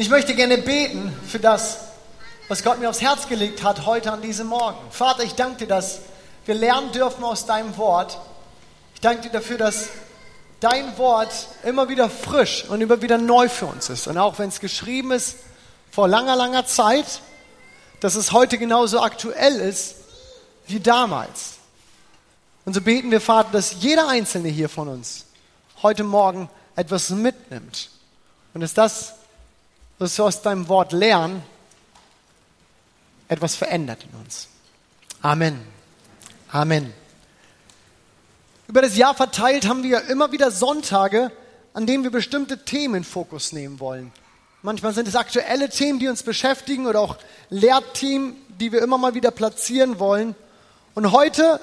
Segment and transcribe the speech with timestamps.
[0.00, 1.76] Ich möchte gerne beten für das,
[2.48, 4.78] was Gott mir aufs Herz gelegt hat heute an diesem Morgen.
[4.90, 5.98] Vater, ich danke dir, dass
[6.46, 8.18] wir lernen dürfen aus deinem Wort.
[8.94, 9.90] Ich danke dir dafür, dass
[10.58, 11.30] dein Wort
[11.64, 14.06] immer wieder frisch und immer wieder neu für uns ist.
[14.06, 15.36] Und auch wenn es geschrieben ist
[15.90, 17.20] vor langer, langer Zeit,
[18.00, 19.96] dass es heute genauso aktuell ist
[20.66, 21.56] wie damals.
[22.64, 25.26] Und so beten wir, Vater, dass jeder Einzelne hier von uns
[25.82, 27.90] heute Morgen etwas mitnimmt.
[28.54, 29.19] Und dass das,
[30.00, 31.42] was wir aus deinem Wort lernen,
[33.28, 34.48] etwas verändert in uns.
[35.20, 35.60] Amen.
[36.50, 36.92] Amen.
[38.66, 41.30] Über das Jahr verteilt haben wir immer wieder Sonntage,
[41.74, 44.10] an denen wir bestimmte Themen in Fokus nehmen wollen.
[44.62, 47.18] Manchmal sind es aktuelle Themen, die uns beschäftigen oder auch
[47.50, 50.34] Lehrthemen, die wir immer mal wieder platzieren wollen.
[50.94, 51.60] Und heute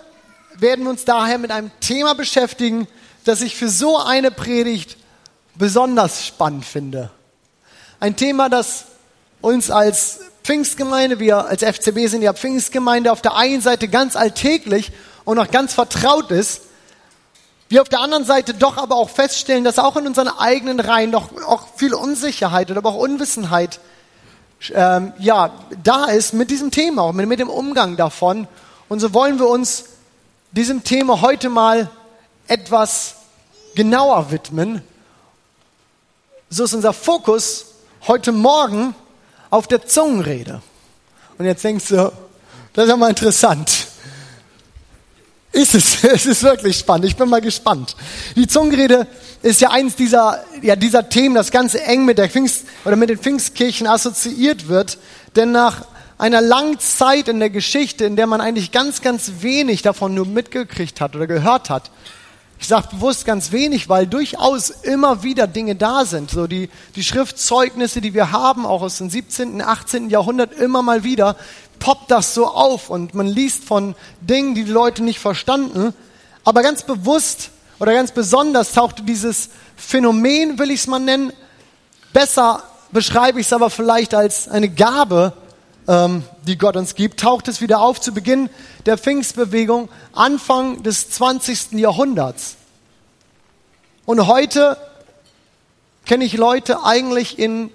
[0.53, 2.87] werden wir uns daher mit einem Thema beschäftigen,
[3.25, 4.95] das ich für so eine Predigt
[5.55, 7.09] besonders spannend finde.
[7.99, 8.85] Ein Thema, das
[9.41, 14.91] uns als Pfingstgemeinde, wir als FCB sind ja Pfingstgemeinde, auf der einen Seite ganz alltäglich
[15.25, 16.61] und auch ganz vertraut ist,
[17.69, 21.09] wir auf der anderen Seite doch aber auch feststellen, dass auch in unseren eigenen Reihen
[21.09, 23.79] noch auch viel Unsicherheit oder auch Unwissenheit
[24.73, 25.51] ähm, ja,
[25.83, 28.47] da ist mit diesem Thema, auch mit, mit dem Umgang davon.
[28.89, 29.85] Und so wollen wir uns
[30.51, 31.89] diesem Thema heute mal
[32.47, 33.15] etwas
[33.75, 34.81] genauer widmen.
[36.49, 37.65] So ist unser Fokus
[38.05, 38.93] heute Morgen
[39.49, 40.61] auf der Zungenrede.
[41.37, 42.11] Und jetzt denkst du,
[42.73, 43.87] das ist ja mal interessant.
[45.51, 47.05] Ist es, es ist wirklich spannend.
[47.05, 47.95] Ich bin mal gespannt.
[48.35, 49.07] Die Zungenrede
[49.41, 53.09] ist ja eins dieser, ja, dieser Themen, das ganz eng mit der Pfingst, oder mit
[53.09, 54.97] den Pfingstkirchen assoziiert wird.
[55.35, 55.85] Denn nach
[56.17, 60.25] einer langen Zeit in der Geschichte, in der man eigentlich ganz, ganz wenig davon nur
[60.25, 61.91] mitgekriegt hat oder gehört hat,
[62.59, 66.31] ich sage bewusst ganz wenig, weil durchaus immer wieder Dinge da sind.
[66.31, 70.09] So die, die Schriftzeugnisse, die wir haben, auch aus dem 17., 18.
[70.09, 71.35] Jahrhundert, immer mal wieder
[71.79, 75.93] poppt das so auf und man liest von Dingen, die die Leute nicht verstanden.
[76.43, 81.31] Aber ganz bewusst oder ganz besonders tauchte dieses Phänomen, will ich es mal nennen,
[82.13, 85.33] besser beschreibe ich es aber vielleicht als eine Gabe,
[85.87, 88.49] ähm, die Gott uns gibt, taucht es wieder auf zu Beginn
[88.85, 91.73] der Pfingstbewegung, Anfang des 20.
[91.73, 92.57] Jahrhunderts.
[94.05, 94.77] Und heute
[96.05, 97.69] kenne ich Leute eigentlich in,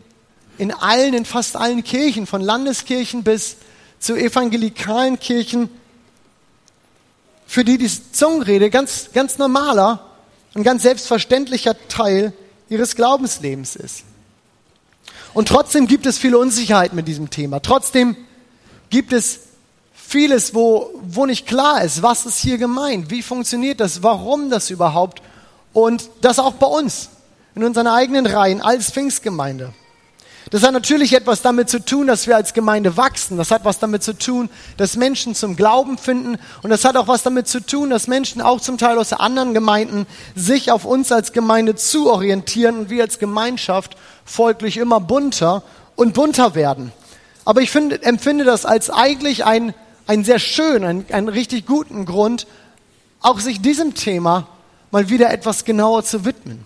[0.59, 3.57] in allen, in fast allen Kirchen, von Landeskirchen bis
[3.99, 5.69] zu evangelikalen Kirchen,
[7.47, 10.07] für die die Zungenrede ganz, ganz normaler
[10.55, 12.33] und ganz selbstverständlicher Teil
[12.69, 14.05] ihres Glaubenslebens ist.
[15.35, 17.61] Und trotzdem gibt es viele Unsicherheit mit diesem Thema.
[17.61, 18.17] Trotzdem
[18.91, 19.41] gibt es
[19.95, 24.69] vieles, wo, wo nicht klar ist, was ist hier gemeint, wie funktioniert das, warum das
[24.69, 25.23] überhaupt
[25.73, 27.09] und das auch bei uns,
[27.55, 29.73] in unseren eigenen Reihen als Pfingstgemeinde.
[30.51, 33.39] Das hat natürlich etwas damit zu tun, dass wir als Gemeinde wachsen.
[33.39, 36.37] Das hat was damit zu tun, dass Menschen zum Glauben finden.
[36.63, 39.55] Und das hat auch was damit zu tun, dass Menschen auch zum Teil aus anderen
[39.55, 45.63] Gemeinden sich auf uns als Gemeinde zu orientieren und wir als Gemeinschaft folglich immer bunter
[45.97, 46.93] und bunter werden.
[47.45, 49.75] Aber ich finde, empfinde das als eigentlich ein,
[50.07, 52.47] ein sehr schön, ein, einen richtig guten Grund,
[53.21, 54.49] auch sich diesem Thema
[54.91, 56.65] mal wieder etwas genauer zu widmen.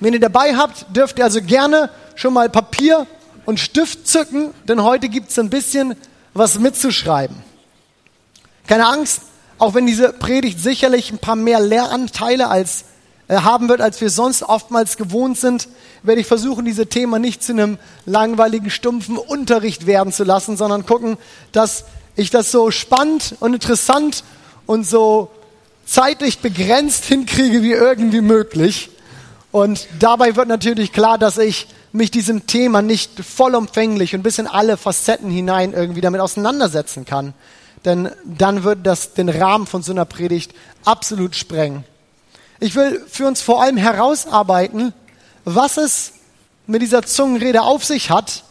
[0.00, 3.06] Wenn ihr dabei habt, dürft ihr also gerne schon mal Papier
[3.44, 5.96] und Stift zücken, denn heute gibt es ein bisschen
[6.34, 7.36] was mitzuschreiben.
[8.66, 9.22] Keine Angst,
[9.58, 12.84] auch wenn diese Predigt sicherlich ein paar mehr Lehranteile als,
[13.28, 15.68] haben wird, als wir sonst oftmals gewohnt sind,
[16.02, 20.86] werde ich versuchen, diese Themen nicht zu einem langweiligen, stumpfen Unterricht werden zu lassen, sondern
[20.86, 21.16] gucken,
[21.52, 24.22] dass ich das so spannend und interessant
[24.66, 25.30] und so
[25.84, 28.90] zeitlich begrenzt hinkriege wie irgendwie möglich.
[29.52, 34.46] Und dabei wird natürlich klar, dass ich mich diesem Thema nicht vollumfänglich und bis in
[34.46, 37.32] alle Facetten hinein irgendwie damit auseinandersetzen kann.
[37.84, 40.52] Denn dann würde das den Rahmen von so einer Predigt
[40.84, 41.84] absolut sprengen.
[42.58, 44.92] Ich will für uns vor allem herausarbeiten,
[45.44, 46.12] was es
[46.66, 48.44] mit dieser Zungenrede auf sich hat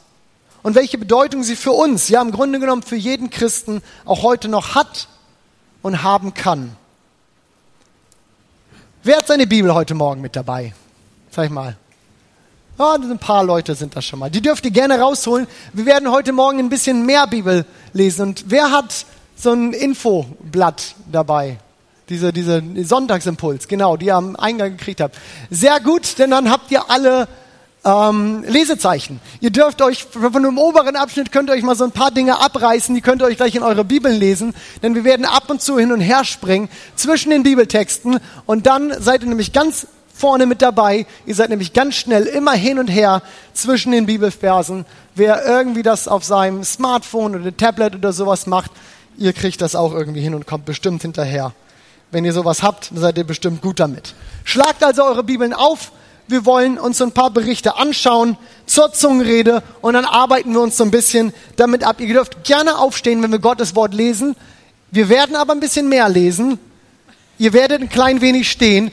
[0.64, 4.48] und welche Bedeutung sie für uns, ja im Grunde genommen für jeden Christen auch heute
[4.48, 5.08] noch hat
[5.82, 6.76] und haben kann.
[9.04, 10.74] Wer hat seine Bibel heute Morgen mit dabei?
[11.30, 11.78] Sag ich mal.
[12.78, 14.30] Ja, ein paar Leute sind das schon mal.
[14.30, 15.48] Die dürft ihr gerne rausholen.
[15.74, 18.30] Wir werden heute Morgen ein bisschen mehr Bibel lesen.
[18.30, 19.06] Und wer hat
[19.36, 21.58] so ein Infoblatt dabei?
[22.10, 25.18] Diese, diese Sonntagsimpuls, genau, die ihr am Eingang gekriegt habt.
[25.50, 27.28] Sehr gut, denn dann habt ihr alle
[27.86, 29.20] ähm, Lesezeichen.
[29.40, 32.40] Ihr dürft euch von dem oberen Abschnitt könnt ihr euch mal so ein paar Dinge
[32.40, 35.62] abreißen, die könnt ihr euch gleich in eure Bibeln lesen, denn wir werden ab und
[35.62, 40.46] zu hin und her springen zwischen den Bibeltexten und dann seid ihr nämlich ganz vorne
[40.46, 41.06] mit dabei.
[41.26, 43.22] Ihr seid nämlich ganz schnell immer hin und her
[43.54, 44.86] zwischen den Bibelversen.
[45.14, 48.72] Wer irgendwie das auf seinem Smartphone oder Tablet oder sowas macht,
[49.18, 51.54] ihr kriegt das auch irgendwie hin und kommt bestimmt hinterher.
[52.12, 54.14] Wenn ihr sowas habt, dann seid ihr bestimmt gut damit.
[54.44, 55.92] Schlagt also eure Bibeln auf.
[56.28, 60.84] Wir wollen uns ein paar Berichte anschauen zur Zungenrede und dann arbeiten wir uns so
[60.84, 62.02] ein bisschen damit ab.
[62.02, 64.36] Ihr dürft gerne aufstehen, wenn wir Gottes Wort lesen.
[64.92, 66.58] Wir werden aber ein bisschen mehr lesen.
[67.38, 68.92] Ihr werdet ein klein wenig stehen.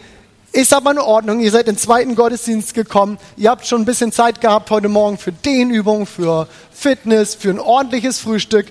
[0.53, 1.41] Ist aber in Ordnung.
[1.41, 3.19] Ihr seid in den zweiten Gottesdienst gekommen.
[3.39, 7.61] Ihr habt schon ein bisschen Zeit gehabt heute Morgen für Dehnübungen, für Fitness, für ein
[7.61, 8.67] ordentliches Frühstück,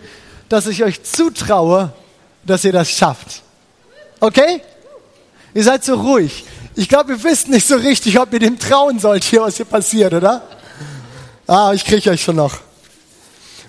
[0.50, 1.94] dass ich euch zutraue,
[2.46, 3.42] dass ihr das schafft.
[4.22, 4.62] Okay?
[5.56, 6.46] Ihr seid so ruhig.
[6.76, 9.66] Ich glaube, ihr wisst nicht so richtig, ob ihr dem trauen sollt, hier was hier
[9.66, 10.44] passiert, oder?
[11.48, 12.60] Ah, ich kriege euch schon noch.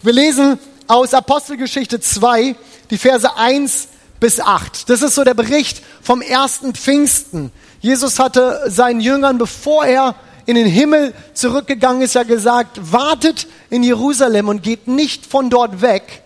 [0.02, 2.54] Wir lesen aus Apostelgeschichte 2,
[2.90, 3.88] die Verse 1
[4.20, 4.90] bis 8.
[4.90, 7.50] Das ist so der Bericht vom ersten Pfingsten.
[7.80, 10.14] Jesus hatte seinen Jüngern, bevor er
[10.44, 15.80] in den Himmel zurückgegangen ist, ja gesagt, wartet in Jerusalem und geht nicht von dort
[15.80, 16.22] weg,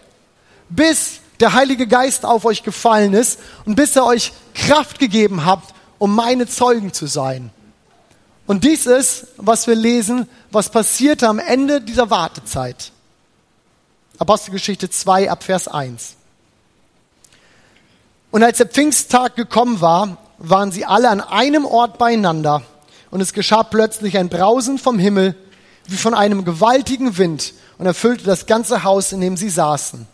[0.68, 5.74] bis der Heilige Geist auf euch gefallen ist und bis er euch Kraft gegeben habt,
[5.98, 7.50] um meine Zeugen zu sein.
[8.46, 12.92] Und dies ist, was wir lesen, was passierte am Ende dieser Wartezeit.
[14.18, 16.14] Apostelgeschichte 2 ab Vers 1.
[18.30, 22.62] Und als der Pfingsttag gekommen war, waren sie alle an einem Ort beieinander.
[23.10, 25.34] Und es geschah plötzlich ein Brausen vom Himmel,
[25.86, 30.06] wie von einem gewaltigen Wind, und erfüllte das ganze Haus, in dem sie saßen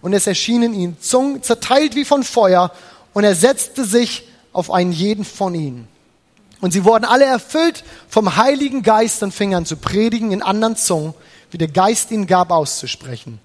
[0.00, 2.72] und es erschienen ihnen Zungen zerteilt wie von Feuer
[3.14, 5.88] und er setzte sich auf einen jeden von ihnen.
[6.60, 10.76] Und sie wurden alle erfüllt vom Heiligen Geist und fingen an zu predigen in anderen
[10.76, 11.14] Zungen,
[11.50, 13.38] wie der Geist ihnen gab auszusprechen.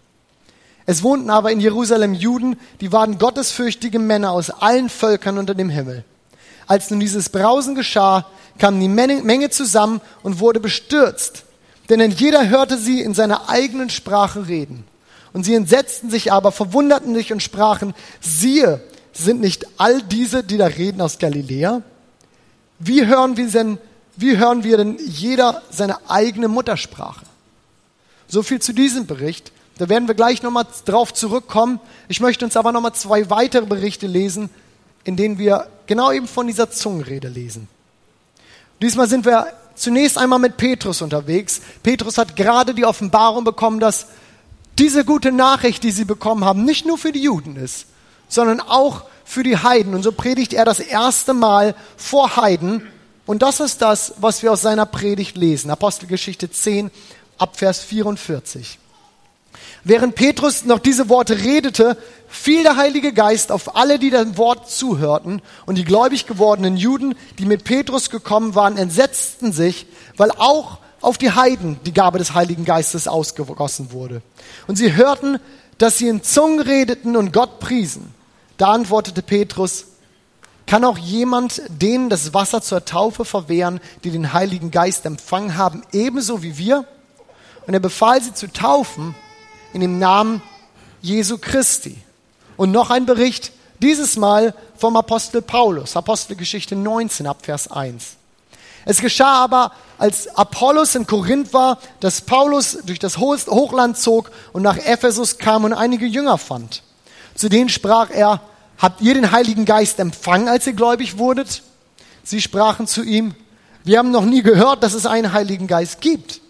[0.85, 5.69] Es wohnten aber in Jerusalem Juden, die waren gottesfürchtige Männer aus allen Völkern unter dem
[5.69, 6.03] Himmel.
[6.67, 8.25] Als nun dieses Brausen geschah,
[8.57, 11.43] kam die Menge zusammen und wurde bestürzt,
[11.89, 14.85] denn jeder hörte sie in seiner eigenen Sprache reden.
[15.33, 18.81] Und sie entsetzten sich aber, verwunderten sich und sprachen, siehe,
[19.13, 21.81] sind nicht all diese, die da reden, aus Galiläa?
[22.79, 23.77] Wie hören wir denn,
[24.15, 27.25] wie hören wir denn jeder seine eigene Muttersprache?
[28.27, 29.51] So viel zu diesem Bericht.
[29.77, 31.79] Da werden wir gleich nochmal drauf zurückkommen.
[32.07, 34.49] Ich möchte uns aber nochmal zwei weitere Berichte lesen,
[35.03, 37.67] in denen wir genau eben von dieser Zungenrede lesen.
[38.81, 41.61] Diesmal sind wir zunächst einmal mit Petrus unterwegs.
[41.83, 44.07] Petrus hat gerade die Offenbarung bekommen, dass
[44.79, 47.87] diese gute Nachricht, die sie bekommen haben, nicht nur für die Juden ist,
[48.27, 49.93] sondern auch für die Heiden.
[49.93, 52.87] Und so predigt er das erste Mal vor Heiden.
[53.25, 55.69] Und das ist das, was wir aus seiner Predigt lesen.
[55.71, 56.91] Apostelgeschichte 10
[57.37, 58.79] ab Vers 44.
[59.83, 61.97] Während Petrus noch diese Worte redete,
[62.27, 67.15] fiel der Heilige Geist auf alle, die dem Wort zuhörten, und die gläubig gewordenen Juden,
[67.39, 69.87] die mit Petrus gekommen waren, entsetzten sich,
[70.17, 74.21] weil auch auf die Heiden die Gabe des Heiligen Geistes ausgegossen wurde.
[74.67, 75.39] Und sie hörten,
[75.77, 78.13] dass sie in Zungen redeten und Gott priesen.
[78.57, 79.85] Da antwortete Petrus,
[80.67, 85.81] kann auch jemand denen das Wasser zur Taufe verwehren, die den Heiligen Geist empfangen haben,
[85.91, 86.85] ebenso wie wir?
[87.67, 89.15] Und er befahl sie zu taufen
[89.73, 90.41] in dem Namen
[91.01, 91.97] Jesu Christi.
[92.57, 98.13] Und noch ein Bericht, dieses Mal vom Apostel Paulus, Apostelgeschichte 19 ab Vers 1.
[98.85, 99.71] Es geschah aber,
[100.01, 105.63] als Apollos in Korinth war, dass Paulus durch das Hochland zog und nach Ephesus kam
[105.63, 106.81] und einige Jünger fand.
[107.35, 108.41] Zu denen sprach er,
[108.79, 111.61] habt ihr den Heiligen Geist empfangen, als ihr gläubig wurdet?
[112.23, 113.35] Sie sprachen zu ihm,
[113.83, 116.41] wir haben noch nie gehört, dass es einen Heiligen Geist gibt.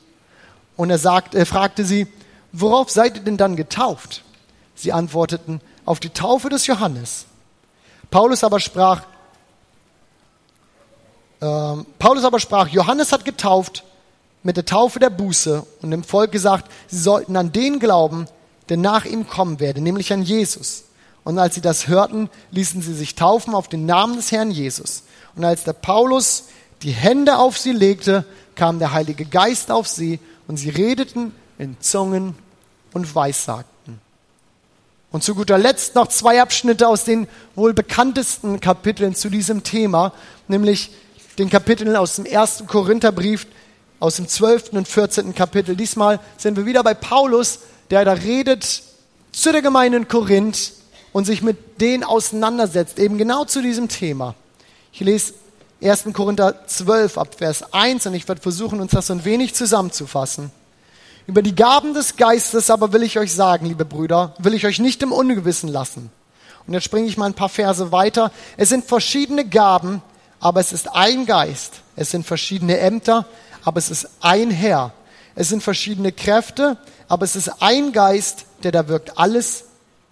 [0.77, 2.07] Und er, sagt, er fragte sie,
[2.53, 4.23] worauf seid ihr denn dann getauft?
[4.75, 7.25] Sie antworteten, auf die Taufe des Johannes.
[8.11, 9.01] Paulus aber sprach,
[11.41, 13.83] ähm, Paulus aber sprach, Johannes hat getauft
[14.43, 18.27] mit der Taufe der Buße und dem Volk gesagt, sie sollten an den glauben,
[18.69, 20.85] der nach ihm kommen werde, nämlich an Jesus.
[21.23, 25.03] Und als sie das hörten, ließen sie sich taufen auf den Namen des Herrn Jesus.
[25.35, 26.45] Und als der Paulus
[26.81, 31.77] die Hände auf sie legte, kam der Heilige Geist auf sie und sie redeten in
[31.79, 32.35] Zungen
[32.93, 33.99] und Weissagten.
[35.11, 40.13] Und zu guter Letzt noch zwei Abschnitte aus den wohl bekanntesten Kapiteln zu diesem Thema,
[40.47, 40.91] nämlich
[41.37, 43.47] den Kapiteln aus dem ersten Korintherbrief,
[43.99, 44.73] aus dem 12.
[44.73, 45.35] und 14.
[45.35, 45.75] Kapitel.
[45.75, 47.59] Diesmal sind wir wieder bei Paulus,
[47.89, 48.83] der da redet
[49.31, 50.73] zu der Gemeinde in Korinth
[51.13, 54.35] und sich mit denen auseinandersetzt, eben genau zu diesem Thema.
[54.91, 55.33] Ich lese
[55.81, 56.05] 1.
[56.13, 60.51] Korinther 12 ab Vers 1 und ich werde versuchen, uns das so ein wenig zusammenzufassen.
[61.27, 64.79] Über die Gaben des Geistes aber will ich euch sagen, liebe Brüder, will ich euch
[64.79, 66.11] nicht im Ungewissen lassen.
[66.67, 68.31] Und jetzt springe ich mal ein paar Verse weiter.
[68.57, 70.01] Es sind verschiedene Gaben,
[70.41, 71.75] aber es ist ein Geist.
[71.95, 73.25] Es sind verschiedene Ämter,
[73.63, 74.91] aber es ist ein Herr.
[75.35, 79.65] Es sind verschiedene Kräfte, aber es ist ein Geist, der da wirkt alles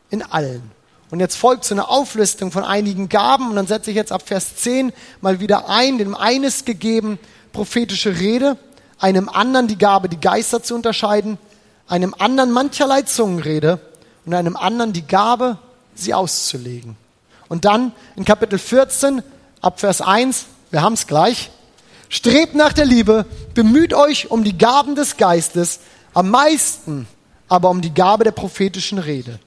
[0.09, 0.71] in allen.
[1.11, 4.21] Und jetzt folgt so eine Auflistung von einigen Gaben und dann setze ich jetzt ab
[4.25, 7.17] Vers 10 mal wieder ein, dem eines gegeben
[7.51, 8.57] prophetische Rede,
[8.99, 11.39] einem anderen die Gabe, die Geister zu unterscheiden,
[11.87, 13.79] einem anderen mancherlei Zungenrede
[14.25, 15.57] und einem anderen die Gabe,
[15.95, 16.95] sie auszulegen.
[17.47, 19.23] Und dann in Kapitel 14
[19.61, 21.51] ab Vers 1, wir haben es gleich,
[22.09, 25.79] strebt nach der Liebe, bemüht euch um die Gaben des Geistes,
[26.13, 27.07] am meisten
[27.47, 29.39] aber um die Gabe der prophetischen Rede.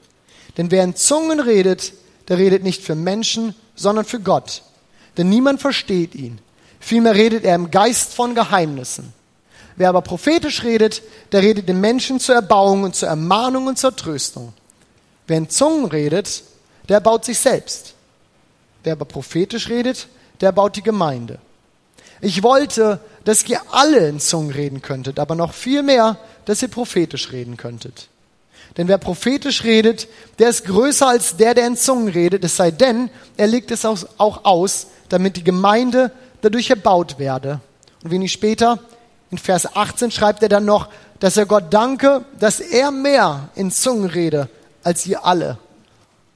[0.57, 1.93] Denn wer in Zungen redet,
[2.29, 4.63] der redet nicht für Menschen, sondern für Gott.
[5.17, 6.41] Denn niemand versteht ihn.
[6.81, 9.13] Vielmehr redet er im Geist von Geheimnissen.
[9.77, 13.97] Wer aber prophetisch redet, der redet den Menschen zur Erbauung und zur Ermahnung und zur
[13.97, 14.53] Tröstung.
[15.27, 16.43] Wer in Zungen redet,
[16.89, 17.92] der baut sich selbst.
[18.83, 20.09] Wer aber prophetisch redet,
[20.41, 21.39] der baut die Gemeinde.
[22.21, 26.69] Ich wollte, dass ihr alle in Zungen reden könntet, aber noch viel mehr, dass ihr
[26.69, 28.09] prophetisch reden könntet.
[28.77, 30.09] Denn wer prophetisch redet,
[30.39, 33.85] der ist größer als der, der in Zungen redet, es sei denn, er legt es
[33.85, 36.11] auch aus, damit die Gemeinde
[36.41, 37.61] dadurch erbaut werde.
[38.03, 38.79] Und wenig später,
[39.31, 40.89] in Vers 18, schreibt er dann noch,
[41.21, 44.49] dass er Gott danke, dass er mehr in Zungen rede
[44.83, 45.59] als ihr alle.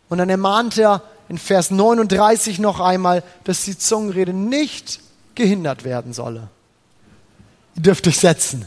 [0.09, 5.01] Und dann ermahnt er in Vers 39 noch einmal, dass die Zungenrede nicht
[5.35, 6.49] gehindert werden solle.
[7.77, 8.65] Ihr dürft euch setzen.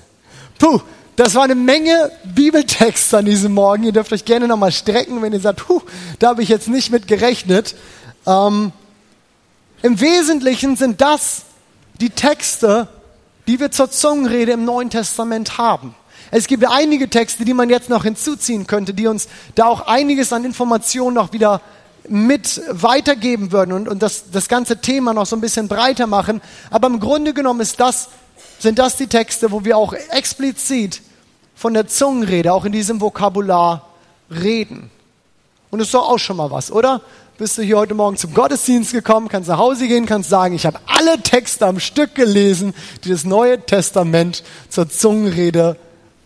[0.57, 0.81] Puh,
[1.15, 3.83] das war eine Menge Bibeltext an diesem Morgen.
[3.83, 5.81] Ihr dürft euch gerne nochmal strecken, wenn ihr sagt, puh,
[6.19, 7.75] da habe ich jetzt nicht mit gerechnet.
[8.25, 8.71] Ähm,
[9.81, 11.43] Im Wesentlichen sind das
[11.99, 12.87] die Texte,
[13.47, 15.95] die wir zur Zungenrede im Neuen Testament haben.
[16.31, 20.31] Es gibt einige Texte, die man jetzt noch hinzuziehen könnte, die uns da auch einiges
[20.31, 21.61] an Informationen noch wieder
[22.09, 26.41] mit weitergeben würden und, und das, das ganze Thema noch so ein bisschen breiter machen.
[26.69, 28.09] Aber im Grunde genommen ist das,
[28.59, 31.01] sind das die Texte, wo wir auch explizit
[31.55, 33.87] von der Zungenrede, auch in diesem Vokabular
[34.29, 34.89] reden.
[35.71, 37.01] Und das ist doch auch schon mal was, oder?
[37.37, 40.65] Bist du hier heute Morgen zum Gottesdienst gekommen, kannst nach Hause gehen, kannst sagen, ich
[40.65, 42.73] habe alle Texte am Stück gelesen,
[43.03, 45.77] die das Neue Testament zur Zungenrede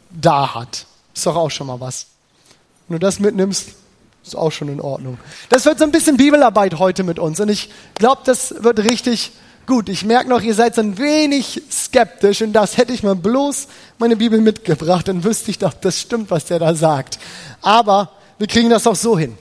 [0.09, 0.87] da hat.
[1.13, 2.07] Ist doch auch schon mal was.
[2.87, 3.69] Wenn du das mitnimmst,
[4.23, 5.17] ist auch schon in Ordnung.
[5.49, 9.31] Das wird so ein bisschen Bibelarbeit heute mit uns und ich glaube, das wird richtig
[9.65, 13.15] Gut, ich merke noch, ihr seid so ein wenig skeptisch und das hätte ich mal
[13.15, 17.17] bloß meine Bibel mitgebracht, dann wüsste ich doch, das stimmt, was der da sagt.
[17.61, 19.37] Aber wir kriegen das auch so hin.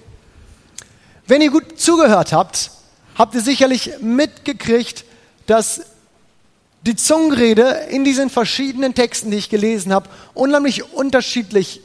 [1.26, 2.70] Wenn ihr gut zugehört habt,
[3.16, 5.04] habt ihr sicherlich mitgekriegt,
[5.46, 5.80] dass
[6.82, 11.80] die Zungenrede in diesen verschiedenen Texten, die ich gelesen habe, unheimlich unterschiedlich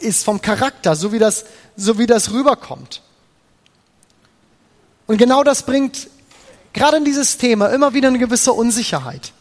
[0.00, 1.44] ist vom Charakter, so wie das,
[1.76, 3.02] so wie das rüberkommt.
[5.06, 6.08] Und genau das bringt
[6.72, 9.32] gerade in dieses Thema immer wieder eine gewisse Unsicherheit.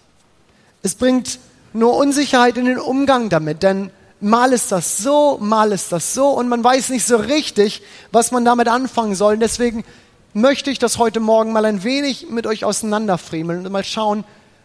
[0.84, 1.40] Es bringt
[1.74, 6.30] nur Unsicherheit in den Umgang damit, denn mal ist das so, mal ist das so
[6.30, 7.82] und man weiß nicht so richtig,
[8.12, 9.34] was man damit anfangen soll.
[9.34, 9.84] Und deswegen
[10.34, 14.24] möchte ich das heute Morgen mal ein wenig mit euch auseinanderfriemeln und mal schauen,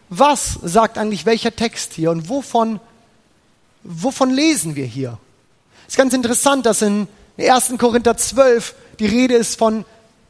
[0.09, 2.79] was sagt eigentlich welcher Text hier und wovon,
[3.83, 5.17] wovon lesen wir hier.
[5.91, 7.73] Ist ganz interessant, dass in 1.
[7.77, 9.83] Korinther 12 die Rede ist von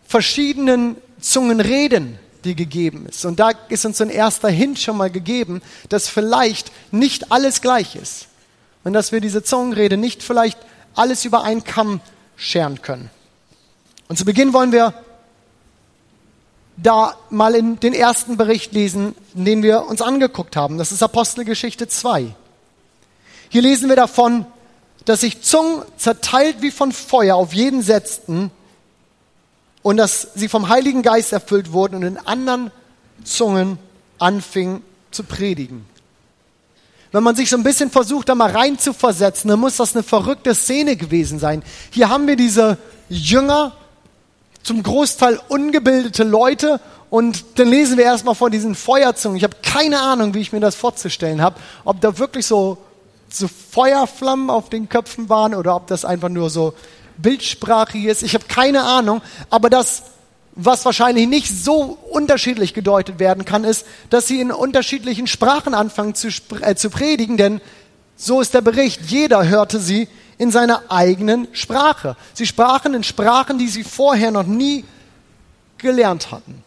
[0.08, 3.26] verschiedenen Zungenreden, die gegeben ist.
[3.26, 7.96] Und da ist uns ein erster Hint schon mal gegeben, dass vielleicht nicht alles gleich
[7.96, 8.26] ist.
[8.84, 10.58] Und dass wir diese Zungenrede nicht vielleicht
[10.96, 12.02] alles über einen Kamm
[12.36, 13.12] scheren können.
[14.08, 14.96] Und zu Beginn wollen wir
[16.76, 20.80] da mal in den ersten Bericht lesen, den wir uns angeguckt haben.
[20.80, 22.34] Das ist Apostelgeschichte 2.
[23.50, 24.48] Hier lesen wir davon,
[25.06, 28.52] dass sich Zungen zerteilt wie von Feuer auf jeden setzten
[29.82, 32.72] und dass sie vom Heiligen Geist erfüllt wurden und in anderen
[33.24, 33.80] Zungen
[34.20, 35.86] anfingen zu predigen.
[37.12, 39.96] Wenn man sich so ein bisschen versucht, da mal rein zu versetzen, dann muss das
[39.96, 41.62] eine verrückte Szene gewesen sein.
[41.90, 42.78] Hier haben wir diese
[43.10, 43.74] Jünger,
[44.64, 46.80] zum Großteil ungebildete Leute
[47.10, 49.36] und dann lesen wir erstmal von diesen Feuerzungen.
[49.36, 52.78] Ich habe keine Ahnung, wie ich mir das vorzustellen habe, ob da wirklich so,
[53.34, 56.74] so Feuerflammen auf den Köpfen waren oder ob das einfach nur so
[57.18, 60.04] bildsprachiges, ich habe keine Ahnung, aber das,
[60.54, 66.16] was wahrscheinlich nicht so unterschiedlich gedeutet werden kann, ist, dass sie in unterschiedlichen Sprachen anfangen
[66.16, 66.30] zu,
[66.62, 67.62] äh, zu predigen, denn
[68.16, 69.02] so ist der Bericht.
[69.08, 70.08] Jeder hörte sie
[70.38, 72.16] in seiner eigenen Sprache.
[72.34, 74.86] Sie sprachen in Sprachen, die sie vorher noch nie
[75.78, 76.64] gelernt hatten.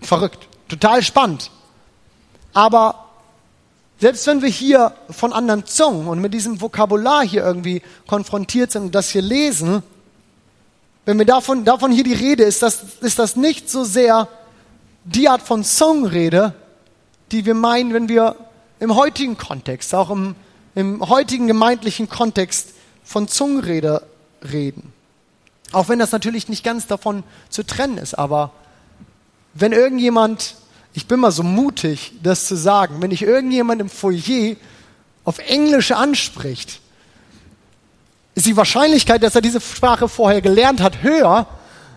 [0.00, 1.50] Verrückt, total spannend.
[2.52, 3.03] Aber
[4.04, 8.82] selbst wenn wir hier von anderen Zungen und mit diesem Vokabular hier irgendwie konfrontiert sind
[8.82, 9.82] und das hier lesen,
[11.06, 14.28] wenn wir davon, davon hier die Rede ist, das, ist das nicht so sehr
[15.06, 16.52] die Art von Zungenrede,
[17.32, 18.36] die wir meinen, wenn wir
[18.78, 20.34] im heutigen Kontext, auch im,
[20.74, 24.02] im heutigen gemeindlichen Kontext von Zungenrede
[24.42, 24.92] reden.
[25.72, 28.50] Auch wenn das natürlich nicht ganz davon zu trennen ist, aber
[29.54, 30.56] wenn irgendjemand,
[30.94, 34.56] ich bin mal so mutig, das zu sagen, wenn ich irgendjemand im Foyer
[35.24, 36.80] auf Englisch anspricht,
[38.36, 41.46] ist die Wahrscheinlichkeit, dass er diese Sprache vorher gelernt hat, höher,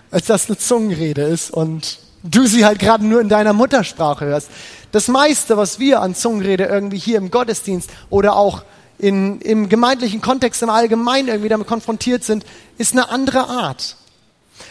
[0.10, 4.50] als dass eine Zungenrede ist und du sie halt gerade nur in deiner Muttersprache hörst.
[4.92, 8.64] Das meiste, was wir an Zungenrede irgendwie hier im Gottesdienst oder auch
[8.98, 12.46] in, im gemeindlichen Kontext im Allgemeinen irgendwie damit konfrontiert sind,
[12.80, 13.96] ist eine andere Art.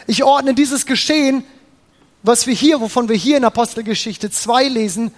[0.08, 1.44] Ich ordne dieses Geschehen,
[2.22, 5.12] was wir hier, wovon wir hier in Apostelgeschichte 2 lesen,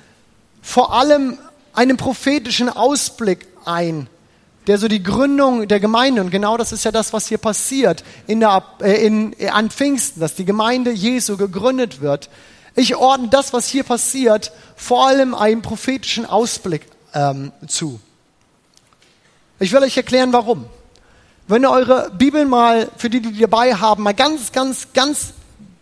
[0.62, 1.38] vor allem
[1.73, 4.09] einem prophetischen Ausblick ein,
[4.67, 8.05] der so die Gründung der Gemeinde, und genau das ist ja das, was hier passiert
[8.26, 12.28] in der, äh, in, äh, an Pfingsten, dass die Gemeinde Jesu gegründet wird.
[12.75, 16.83] Ich ordne das, was hier passiert, vor allem einem prophetischen Ausblick
[17.14, 17.99] ähm, zu.
[19.59, 20.67] Ich will euch erklären, warum.
[21.49, 25.33] Wenn ihr eure Bibel mal, für die, die dabei haben, mal ganz, ganz, ganz,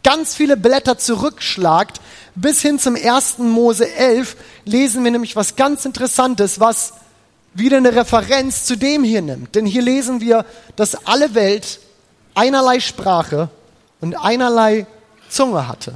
[0.06, 2.00] ganz viele Blätter zurückschlagt,
[2.36, 3.38] bis hin zum 1.
[3.38, 6.92] Mose 11, lesen wir nämlich was ganz Interessantes, was
[7.54, 9.56] wieder eine Referenz zu dem hier nimmt.
[9.56, 10.46] Denn hier lesen wir,
[10.76, 11.80] dass alle Welt
[12.36, 13.48] einerlei Sprache
[14.00, 14.86] und einerlei
[15.28, 15.94] Zunge hatte.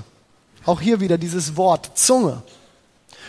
[0.66, 2.42] Auch hier wieder dieses Wort Zunge.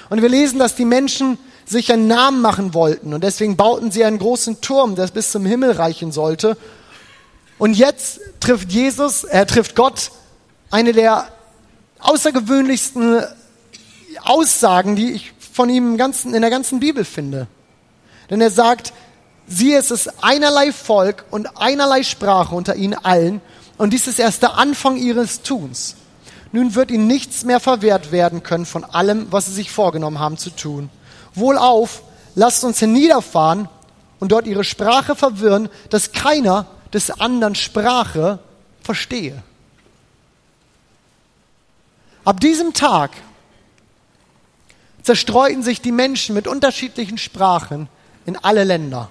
[0.10, 4.04] Und wir lesen, dass die Menschen sich einen Namen machen wollten und deswegen bauten sie
[4.04, 6.58] einen großen Turm, der bis zum Himmel reichen sollte.
[7.60, 10.10] Und jetzt trifft Jesus, er trifft Gott
[10.72, 11.28] eine der
[12.00, 13.24] außergewöhnlichsten
[14.24, 17.48] Aussagen, die ich von ihm in der ganzen Bibel finde.
[18.30, 18.94] Denn er sagt,
[19.48, 23.42] siehe, es ist einerlei Volk und einerlei Sprache unter ihnen allen
[23.78, 25.96] und dies ist erst der Anfang ihres Tuns.
[26.54, 30.38] Nun wird ihnen nichts mehr verwehrt werden können von allem, was sie sich vorgenommen haben
[30.38, 30.90] zu tun.
[31.34, 32.04] Wohlauf,
[32.36, 33.70] lasst uns hinniederfahren
[34.20, 38.40] und dort ihre Sprache verwirren, dass keiner des anderen Sprache
[38.84, 39.44] verstehe.
[42.32, 43.12] Ab diesem Tag
[45.02, 47.90] zerstreuten sich die Menschen mit unterschiedlichen Sprachen
[48.26, 49.10] in alle Länder.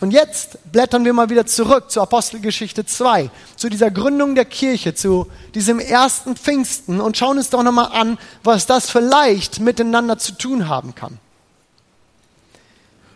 [0.00, 4.94] Und jetzt blättern wir mal wieder zurück zur Apostelgeschichte 2, zu dieser Gründung der Kirche,
[4.94, 10.32] zu diesem ersten Pfingsten und schauen uns doch nochmal an, was das vielleicht miteinander zu
[10.32, 11.18] tun haben kann.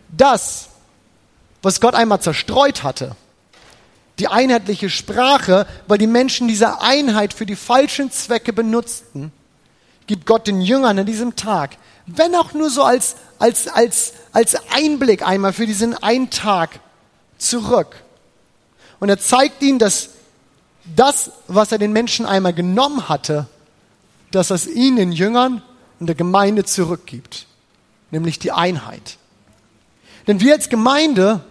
[0.09, 0.69] Das,
[1.63, 3.15] was Gott einmal zerstreut hatte,
[4.19, 9.31] die einheitliche Sprache, weil die Menschen diese Einheit für die falschen Zwecke benutzten,
[10.07, 14.55] gibt Gott den Jüngern an diesem Tag, wenn auch nur so als, als, als, als
[14.71, 16.79] Einblick einmal für diesen einen Tag
[17.37, 17.95] zurück.
[18.99, 20.09] Und er zeigt ihnen, dass
[20.95, 23.47] das, was er den Menschen einmal genommen hatte,
[24.31, 25.61] dass er es ihnen, den Jüngern
[25.99, 27.47] und der Gemeinde zurückgibt,
[28.11, 29.17] nämlich die Einheit.
[30.27, 31.41] Denn wir als Gemeinde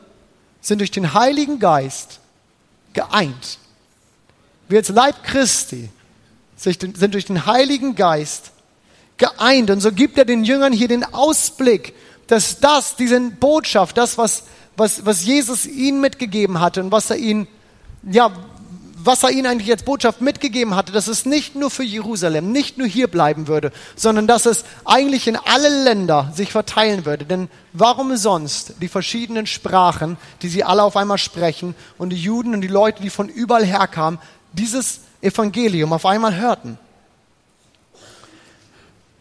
[0.60, 2.19] sind durch den Heiligen Geist
[2.92, 3.58] geeint.
[4.68, 5.88] Wir als Leib Christi
[6.56, 8.52] sind durch den Heiligen Geist
[9.16, 9.70] geeint.
[9.70, 11.94] Und so gibt er den Jüngern hier den Ausblick,
[12.26, 14.44] dass das, diese Botschaft, das, was,
[14.76, 17.48] was, was Jesus ihnen mitgegeben hatte und was er ihnen,
[18.02, 18.32] ja,
[19.02, 22.76] was er ihnen eigentlich als Botschaft mitgegeben hatte, dass es nicht nur für Jerusalem, nicht
[22.78, 27.24] nur hier bleiben würde, sondern dass es eigentlich in alle Länder sich verteilen würde.
[27.24, 32.54] Denn warum sonst die verschiedenen Sprachen, die sie alle auf einmal sprechen und die Juden
[32.54, 34.18] und die Leute, die von überall herkamen,
[34.52, 36.78] dieses Evangelium auf einmal hörten.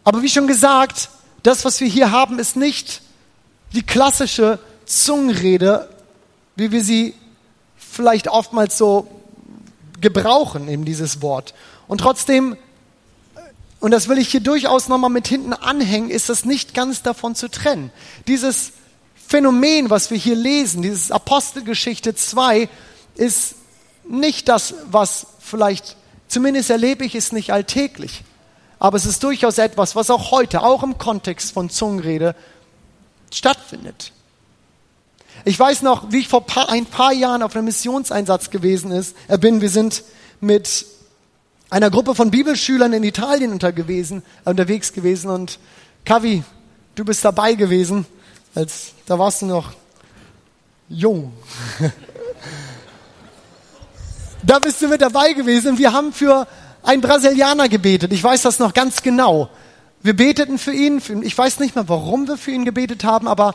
[0.04, 1.08] Aber wie schon gesagt,
[1.42, 3.02] das, was wir hier haben, ist nicht
[3.72, 5.88] die klassische Zungenrede,
[6.56, 7.14] wie wir sie
[7.76, 9.19] vielleicht oftmals so
[10.00, 11.54] gebrauchen, eben dieses Wort.
[11.88, 12.56] Und trotzdem,
[13.80, 17.34] und das will ich hier durchaus nochmal mit hinten anhängen, ist das nicht ganz davon
[17.34, 17.90] zu trennen.
[18.26, 18.72] Dieses
[19.26, 22.68] Phänomen, was wir hier lesen, dieses Apostelgeschichte 2,
[23.14, 23.54] ist
[24.08, 25.96] nicht das, was vielleicht,
[26.28, 28.24] zumindest erlebe ich es nicht alltäglich.
[28.78, 32.34] Aber es ist durchaus etwas, was auch heute, auch im Kontext von Zungenrede,
[33.32, 34.12] stattfindet.
[35.44, 39.38] Ich weiß noch, wie ich vor ein paar Jahren auf einem Missionseinsatz gewesen ist, äh,
[39.38, 39.60] bin.
[39.60, 40.02] Wir sind
[40.40, 40.84] mit
[41.70, 45.58] einer Gruppe von Bibelschülern in Italien untergewesen, äh, unterwegs gewesen und
[46.04, 46.42] Kavi,
[46.94, 48.06] du bist dabei gewesen,
[48.54, 49.72] als da warst du noch
[50.88, 51.32] jung.
[54.42, 55.76] Da bist du mit dabei gewesen.
[55.76, 56.46] Wir haben für
[56.82, 58.10] einen Brasilianer gebetet.
[58.10, 59.50] Ich weiß das noch ganz genau.
[60.02, 61.02] Wir beteten für ihn.
[61.22, 63.54] Ich weiß nicht mehr, warum wir für ihn gebetet haben, aber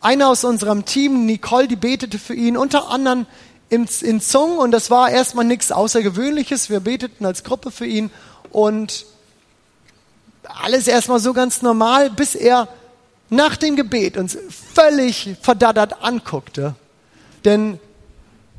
[0.00, 3.26] einer aus unserem Team, Nicole, die betete für ihn, unter anderem
[3.68, 6.70] in, in Zungen und das war erstmal nichts Außergewöhnliches.
[6.70, 8.10] Wir beteten als Gruppe für ihn
[8.50, 9.06] und
[10.42, 12.68] alles erstmal so ganz normal, bis er
[13.30, 14.38] nach dem Gebet uns
[14.74, 16.74] völlig verdattert anguckte.
[17.44, 17.78] Denn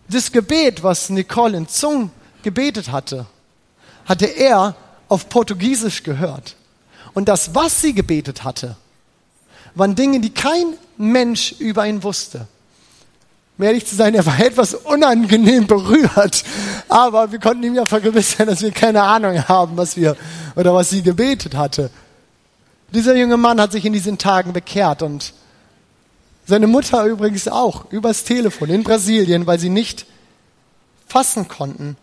[0.08, 2.12] das Gebet, was Nicole in Zung
[2.43, 3.26] gebetet hatte,
[4.06, 4.76] hatte er
[5.08, 6.56] auf Portugiesisch gehört.
[7.13, 8.78] Und das, was sie gebetet hatte,
[9.75, 12.47] waren Dinge, die kein Mensch über ihn wusste.
[13.58, 16.43] Um ehrlich zu sein, er war etwas unangenehm berührt,
[16.88, 20.15] aber wir konnten ihm ja vergewissern, dass wir keine Ahnung haben, was wir
[20.55, 21.89] oder was sie gebetet hatte.
[22.93, 25.34] Dieser junge Mann hat sich in diesen Tagen bekehrt und
[26.47, 30.08] seine Mutter übrigens auch übers Telefon in Brasilien, weil sie nicht
[31.05, 31.97] fassen konnten,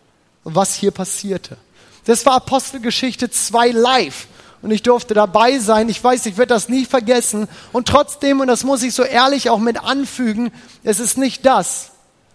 [0.44, 1.56] was hier passierte.
[2.04, 4.28] Das war Apostelgeschichte 2 live
[4.66, 5.88] und ich durfte dabei sein.
[5.88, 7.46] Ich weiß, ich werde das nie vergessen.
[7.72, 10.50] Und trotzdem, und das muss ich so ehrlich auch mit anfügen,
[10.82, 11.92] es ist nicht das,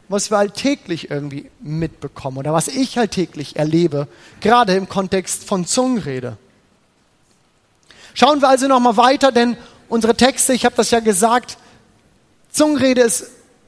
[0.08, 4.08] was wir alltäglich irgendwie mitbekommen oder was ich alltäglich erlebe,
[4.40, 6.38] gerade im Kontext von Zungenrede.
[8.14, 9.58] Schauen wir also nochmal weiter, denn
[9.90, 11.58] unsere Texte, ich habe das ja gesagt,
[12.50, 13.26] Zungenrede ist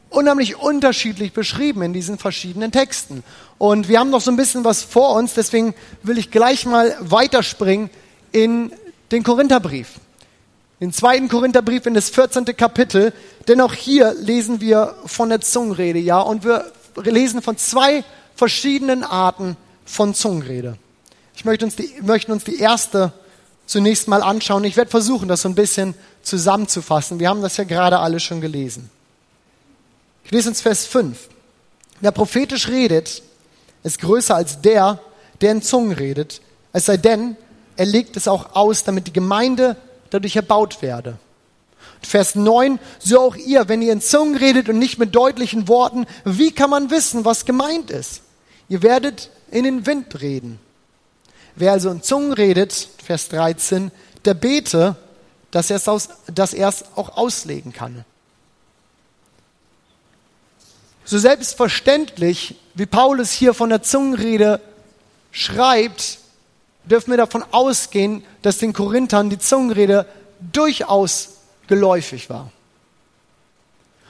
[0.09, 3.25] unheimlich unterschiedlich beschrieben in diesen verschiedenen Texten.
[3.57, 6.95] Und wir haben noch so ein bisschen was vor uns, deswegen will ich gleich mal
[7.01, 7.89] weiterspringen
[8.33, 8.73] in
[9.11, 9.99] den Korintherbrief.
[10.81, 12.45] Den zweiten Korintherbrief in das 14.
[12.57, 13.13] Kapitel,
[13.47, 18.03] denn auch hier lesen wir von der Zungenrede, ja, und wir lesen von zwei
[18.35, 20.77] verschiedenen Arten von Zungenrede.
[21.35, 23.13] Ich möchte uns die, möchten uns die erste
[23.65, 24.63] zunächst mal anschauen.
[24.65, 27.19] Ich werde versuchen, das so ein bisschen zusammenzufassen.
[27.19, 28.89] Wir haben das ja gerade alle schon gelesen.
[30.25, 31.29] Ich lese uns Vers 5.
[32.01, 33.23] Wer prophetisch redet,
[33.83, 34.99] ist größer als der,
[35.41, 36.41] der in Zungen redet,
[36.73, 37.37] es sei denn,
[37.77, 39.75] er legt es auch aus, damit die Gemeinde
[40.09, 41.17] dadurch erbaut werde.
[42.01, 46.05] Vers 9, so auch ihr, wenn ihr in Zungen redet und nicht mit deutlichen Worten,
[46.25, 48.21] wie kann man wissen, was gemeint ist?
[48.69, 50.59] Ihr werdet in den Wind reden.
[51.55, 53.91] Wer also in Zungen redet, Vers 13,
[54.25, 54.95] der bete,
[55.51, 58.05] dass er es, aus, dass er es auch auslegen kann.
[61.05, 64.61] So selbstverständlich, wie Paulus hier von der Zungenrede
[65.31, 66.19] schreibt,
[66.85, 70.05] dürfen wir davon ausgehen, dass den Korinthern die Zungenrede
[70.51, 71.29] durchaus
[71.67, 72.51] geläufig war.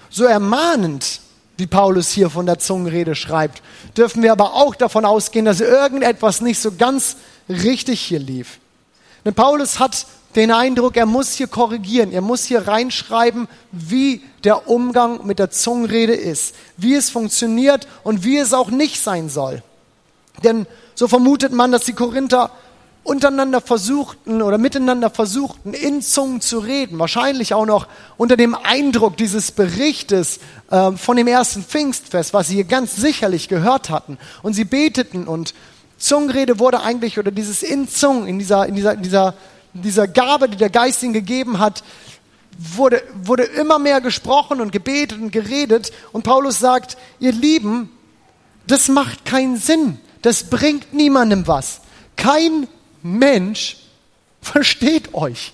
[0.10, 1.22] So ermahnend,
[1.58, 3.62] wie Paulus hier von der Zungenrede schreibt,
[3.96, 8.60] dürfen wir aber auch davon ausgehen, dass irgendetwas nicht so ganz richtig hier lief.
[9.26, 10.06] Denn Paulus hat
[10.36, 15.52] den Eindruck, er muss hier korrigieren, er muss hier reinschreiben, wie der Umgang mit der
[15.52, 19.62] Zungenrede ist, wie es funktioniert und wie es auch nicht sein soll.
[20.44, 22.52] Denn so vermutet man, dass die Korinther
[23.04, 27.00] untereinander versuchten oder miteinander versuchten, in Zungen zu reden.
[27.00, 27.88] Wahrscheinlich auch noch
[28.18, 30.39] unter dem Eindruck dieses Berichtes
[30.72, 34.18] äh, von dem ersten Pfingstfest, was sie ganz sicherlich gehört hatten.
[34.42, 35.54] Und sie beteten und
[35.98, 39.34] Zungenrede wurde eigentlich, oder dieses in Zungen, in dieser, in dieser, in dieser,
[39.74, 41.84] dieser Gabe, die der Geist ihnen gegeben hat,
[42.58, 45.92] wurde, wurde immer mehr gesprochen und gebetet und geredet.
[46.12, 47.89] Und Paulus sagt, ihr Lieben,
[48.68, 50.00] das macht keinen Sinn.
[50.22, 51.82] Das bringt niemandem was.
[52.16, 52.68] Kein
[53.04, 53.78] Mensch
[54.42, 55.54] versteht euch.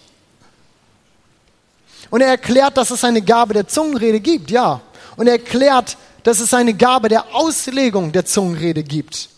[2.10, 4.82] Und er erklärt, dass es eine Gabe der Zungenrede gibt, ja.
[5.16, 9.30] Und er erklärt, dass es eine Gabe der Auslegung der Zungenrede gibt.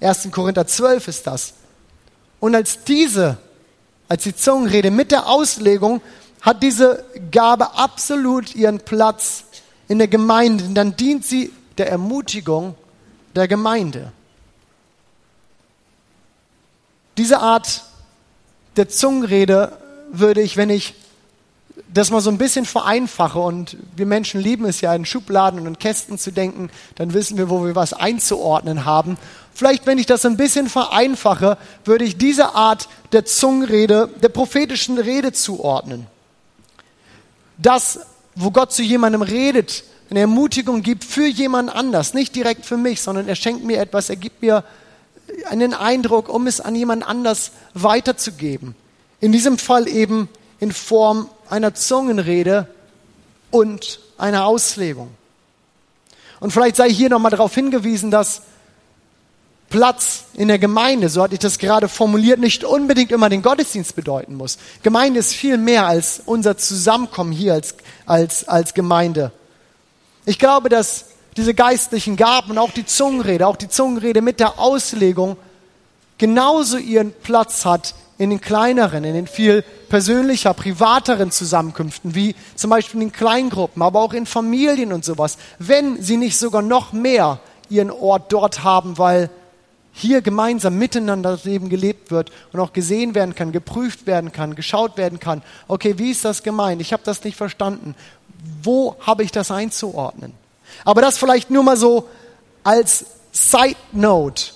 [0.00, 0.28] 1.
[0.30, 1.54] Korinther 12 ist das.
[2.40, 3.38] Und als diese,
[4.08, 6.00] als die Zungenrede mit der Auslegung,
[6.40, 9.44] hat diese Gabe absolut ihren Platz
[9.88, 10.64] in der Gemeinde.
[10.64, 12.74] Und dann dient sie der Ermutigung
[13.34, 14.12] der Gemeinde.
[17.18, 17.82] Diese Art
[18.76, 19.72] der Zungenrede
[20.10, 20.94] würde ich, wenn ich
[21.92, 25.66] das mal so ein bisschen vereinfache und wir Menschen lieben es ja in Schubladen und
[25.66, 29.18] in Kästen zu denken, dann wissen wir, wo wir was einzuordnen haben.
[29.54, 34.98] Vielleicht, wenn ich das ein bisschen vereinfache, würde ich diese Art der Zungenrede, der prophetischen
[34.98, 36.06] Rede zuordnen.
[37.58, 38.00] Das,
[38.34, 43.00] wo Gott zu jemandem redet, eine Ermutigung gibt für jemand anders, nicht direkt für mich,
[43.00, 44.62] sondern er schenkt mir etwas, er gibt mir
[45.48, 48.74] einen Eindruck, um es an jemand anders weiterzugeben.
[49.20, 50.28] In diesem Fall eben
[50.60, 52.68] in Form einer Zungenrede
[53.50, 55.10] und einer Auslegung.
[56.40, 58.42] Und vielleicht sei hier nochmal darauf hingewiesen, dass
[59.68, 63.96] Platz in der Gemeinde, so hatte ich das gerade formuliert, nicht unbedingt immer den Gottesdienst
[63.96, 64.58] bedeuten muss.
[64.82, 69.32] Gemeinde ist viel mehr als unser Zusammenkommen hier als, als, als Gemeinde.
[70.24, 71.06] Ich glaube, dass
[71.36, 75.36] diese geistlichen Gaben und auch die Zungenrede, auch die Zungenrede mit der Auslegung
[76.18, 82.70] genauso ihren Platz hat in den kleineren, in den viel persönlicher, privateren Zusammenkünften, wie zum
[82.70, 87.40] Beispiel in Kleingruppen, aber auch in Familien und sowas, wenn sie nicht sogar noch mehr
[87.68, 89.28] ihren Ort dort haben, weil
[89.92, 94.54] hier gemeinsam miteinander das Leben gelebt wird und auch gesehen werden kann, geprüft werden kann,
[94.54, 95.42] geschaut werden kann.
[95.68, 96.80] Okay, wie ist das gemeint?
[96.80, 97.94] Ich habe das nicht verstanden.
[98.62, 100.32] Wo habe ich das einzuordnen?
[100.84, 102.08] Aber das vielleicht nur mal so
[102.62, 104.52] als Side Note.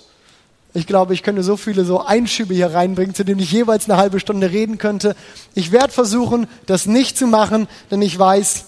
[0.73, 3.99] Ich glaube, ich könnte so viele so Einschübe hier reinbringen, zu denen ich jeweils eine
[3.99, 5.17] halbe Stunde reden könnte.
[5.55, 8.67] Ich werde versuchen, das nicht zu machen, denn ich weiß,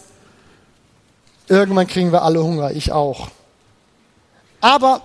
[1.48, 3.28] irgendwann kriegen wir alle Hunger, ich auch.
[4.60, 5.02] Aber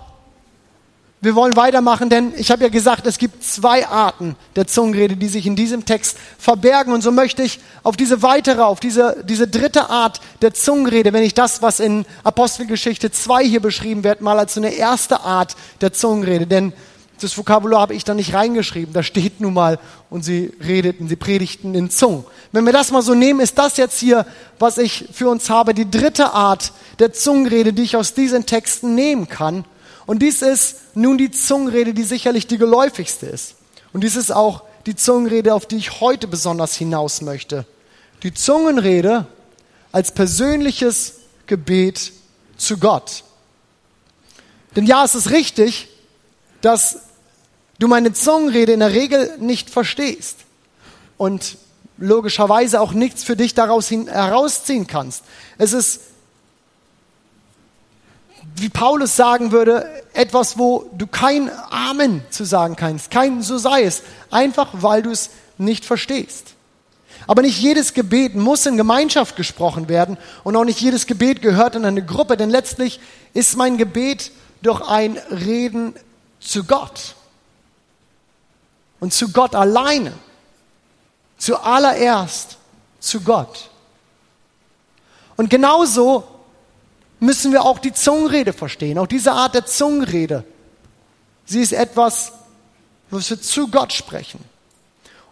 [1.20, 5.26] wir wollen weitermachen, denn ich habe ja gesagt, es gibt zwei Arten der Zungenrede, die
[5.26, 6.92] sich in diesem Text verbergen.
[6.92, 11.24] Und so möchte ich auf diese weitere, auf diese, diese dritte Art der Zungenrede, wenn
[11.24, 15.56] ich das, was in Apostelgeschichte 2 hier beschrieben wird, mal als so eine erste Art
[15.80, 16.46] der Zungenrede.
[16.46, 16.72] Denn
[17.20, 18.94] das Vokabular habe ich da nicht reingeschrieben.
[18.94, 22.24] Da steht nun mal, und sie redeten, sie predigten in Zungen.
[22.52, 24.24] Wenn wir das mal so nehmen, ist das jetzt hier,
[24.60, 28.94] was ich für uns habe, die dritte Art der Zungenrede, die ich aus diesen Texten
[28.94, 29.64] nehmen kann.
[30.08, 33.56] Und dies ist nun die Zungenrede, die sicherlich die geläufigste ist.
[33.92, 37.66] Und dies ist auch die Zungenrede, auf die ich heute besonders hinaus möchte.
[38.22, 39.26] Die Zungenrede
[39.92, 41.16] als persönliches
[41.46, 42.14] Gebet
[42.56, 43.22] zu Gott.
[44.76, 45.90] Denn ja, es ist richtig,
[46.62, 47.00] dass
[47.78, 50.38] du meine Zungenrede in der Regel nicht verstehst
[51.18, 51.58] und
[51.98, 55.22] logischerweise auch nichts für dich daraus hin, herausziehen kannst.
[55.58, 56.00] Es ist
[58.56, 63.82] wie Paulus sagen würde, etwas, wo du kein Amen zu sagen kannst, kein so sei
[63.82, 66.54] es, einfach weil du es nicht verstehst.
[67.26, 71.74] Aber nicht jedes Gebet muss in Gemeinschaft gesprochen werden und auch nicht jedes Gebet gehört
[71.74, 73.00] in eine Gruppe, denn letztlich
[73.34, 74.32] ist mein Gebet
[74.62, 75.94] doch ein Reden
[76.40, 77.14] zu Gott.
[79.00, 80.12] Und zu Gott alleine.
[81.36, 82.56] Zuallererst
[82.98, 83.70] zu Gott.
[85.36, 86.24] Und genauso
[87.20, 90.44] müssen wir auch die Zungenrede verstehen, auch diese Art der Zungenrede.
[91.44, 92.32] Sie ist etwas,
[93.10, 94.40] was wir zu Gott sprechen.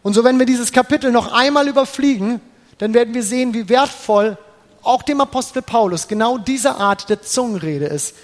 [0.02, 2.40] Und so, wenn wir dieses Kapitel noch einmal überfliegen,
[2.78, 4.38] dann werden wir sehen, wie wertvoll
[4.82, 8.14] auch dem Apostel Paulus genau diese Art der Zungenrede ist,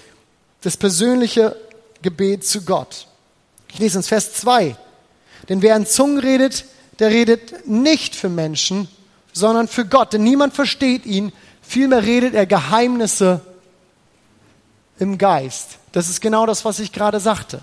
[0.61, 1.57] das persönliche
[2.01, 3.07] Gebet zu Gott.
[3.69, 4.75] Ich lese uns Vers 2.
[5.49, 6.65] Denn wer in Zungen redet,
[6.99, 8.87] der redet nicht für Menschen,
[9.33, 10.13] sondern für Gott.
[10.13, 13.41] Denn niemand versteht ihn, vielmehr redet er Geheimnisse
[15.03, 15.77] im Geist.
[15.91, 17.61] Das ist genau das, was ich gerade sagte.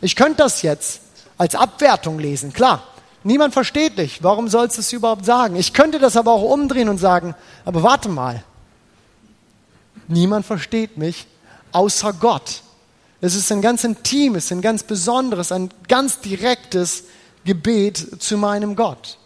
[0.00, 1.00] Ich könnte das jetzt
[1.36, 2.82] als Abwertung lesen, klar.
[3.24, 4.22] Niemand versteht dich.
[4.22, 5.56] Warum sollst du es überhaupt sagen?
[5.56, 8.42] Ich könnte das aber auch umdrehen und sagen, aber warte mal.
[10.08, 11.26] Niemand versteht mich
[11.70, 12.62] außer Gott.
[13.20, 17.04] Es ist ein ganz intimes, ein ganz besonderes, ein ganz direktes
[17.44, 19.18] Gebet zu meinem Gott.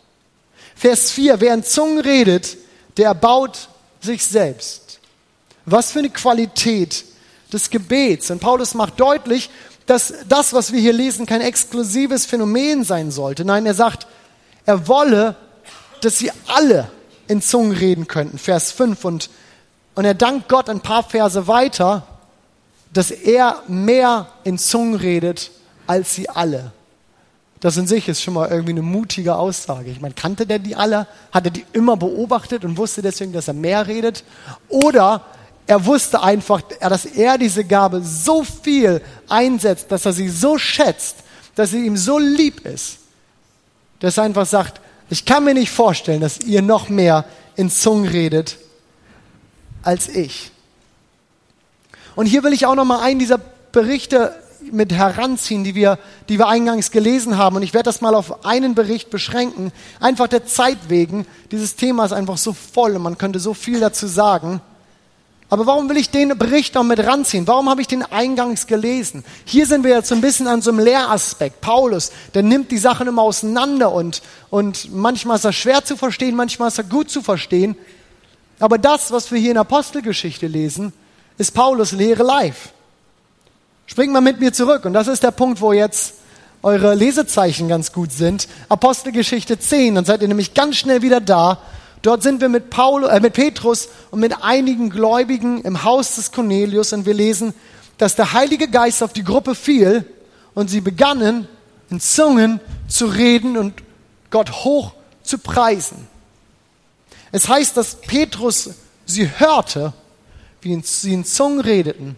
[0.74, 2.58] Vers 4, wer in Zungen redet,
[2.98, 3.68] der erbaut
[4.00, 5.00] sich selbst.
[5.64, 7.04] Was für eine Qualität
[7.52, 8.30] des Gebets.
[8.30, 9.50] Und Paulus macht deutlich,
[9.86, 13.44] dass das, was wir hier lesen, kein exklusives Phänomen sein sollte.
[13.44, 14.06] Nein, er sagt,
[14.64, 15.36] er wolle,
[16.00, 16.90] dass sie alle
[17.28, 18.38] in Zungen reden könnten.
[18.38, 19.04] Vers 5.
[19.04, 19.30] Und,
[19.94, 22.06] und er dankt Gott ein paar Verse weiter,
[22.92, 25.50] dass er mehr in Zungen redet
[25.86, 26.72] als sie alle.
[27.60, 29.90] Das in sich ist schon mal irgendwie eine mutige Aussage.
[29.90, 31.06] Ich meine, kannte der die alle?
[31.32, 34.24] Hat er die immer beobachtet und wusste deswegen, dass er mehr redet?
[34.68, 35.22] Oder
[35.66, 41.16] er wusste einfach, dass er diese Gabe so viel einsetzt, dass er sie so schätzt,
[41.54, 42.98] dass sie ihm so lieb ist,
[44.00, 47.24] dass er einfach sagt, ich kann mir nicht vorstellen, dass ihr noch mehr
[47.56, 48.58] in Zungen redet
[49.82, 50.50] als ich.
[52.14, 54.34] Und hier will ich auch noch mal einen dieser Berichte
[54.72, 55.98] mit heranziehen, die wir,
[56.28, 57.56] die wir eingangs gelesen haben.
[57.56, 59.72] Und ich werde das mal auf einen Bericht beschränken.
[60.00, 61.26] Einfach der Zeit wegen.
[61.52, 64.60] Dieses Thema ist einfach so voll und man könnte so viel dazu sagen.
[65.48, 67.46] Aber warum will ich den Bericht noch mit ranziehen?
[67.46, 69.24] Warum habe ich den eingangs gelesen?
[69.44, 71.60] Hier sind wir jetzt so ein bisschen an so einem Lehraspekt.
[71.60, 76.34] Paulus, der nimmt die Sachen immer auseinander und, und manchmal ist er schwer zu verstehen,
[76.34, 77.76] manchmal ist er gut zu verstehen.
[78.58, 80.92] Aber das, was wir hier in Apostelgeschichte lesen,
[81.38, 82.70] ist Paulus Lehre live.
[83.86, 86.14] Springt mal mit mir zurück und das ist der Punkt, wo jetzt
[86.62, 88.48] eure Lesezeichen ganz gut sind.
[88.68, 91.58] Apostelgeschichte 10, dann seid ihr nämlich ganz schnell wieder da
[92.02, 96.32] Dort sind wir mit, Paulus, äh, mit Petrus und mit einigen Gläubigen im Haus des
[96.32, 97.54] Cornelius und wir lesen,
[97.98, 100.04] dass der Heilige Geist auf die Gruppe fiel
[100.54, 101.48] und sie begannen
[101.90, 103.82] in Zungen zu reden und
[104.30, 106.06] Gott hoch zu preisen.
[107.32, 108.70] Es heißt, dass Petrus
[109.04, 109.92] sie hörte,
[110.60, 112.16] wie sie in Zungen redeten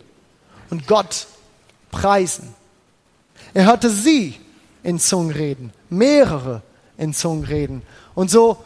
[0.71, 1.27] und Gott
[1.91, 2.55] preisen.
[3.55, 4.35] Er hörte sie
[4.83, 6.63] in Zungen reden, mehrere
[6.97, 7.83] in Zungen reden.
[8.15, 8.59] Und so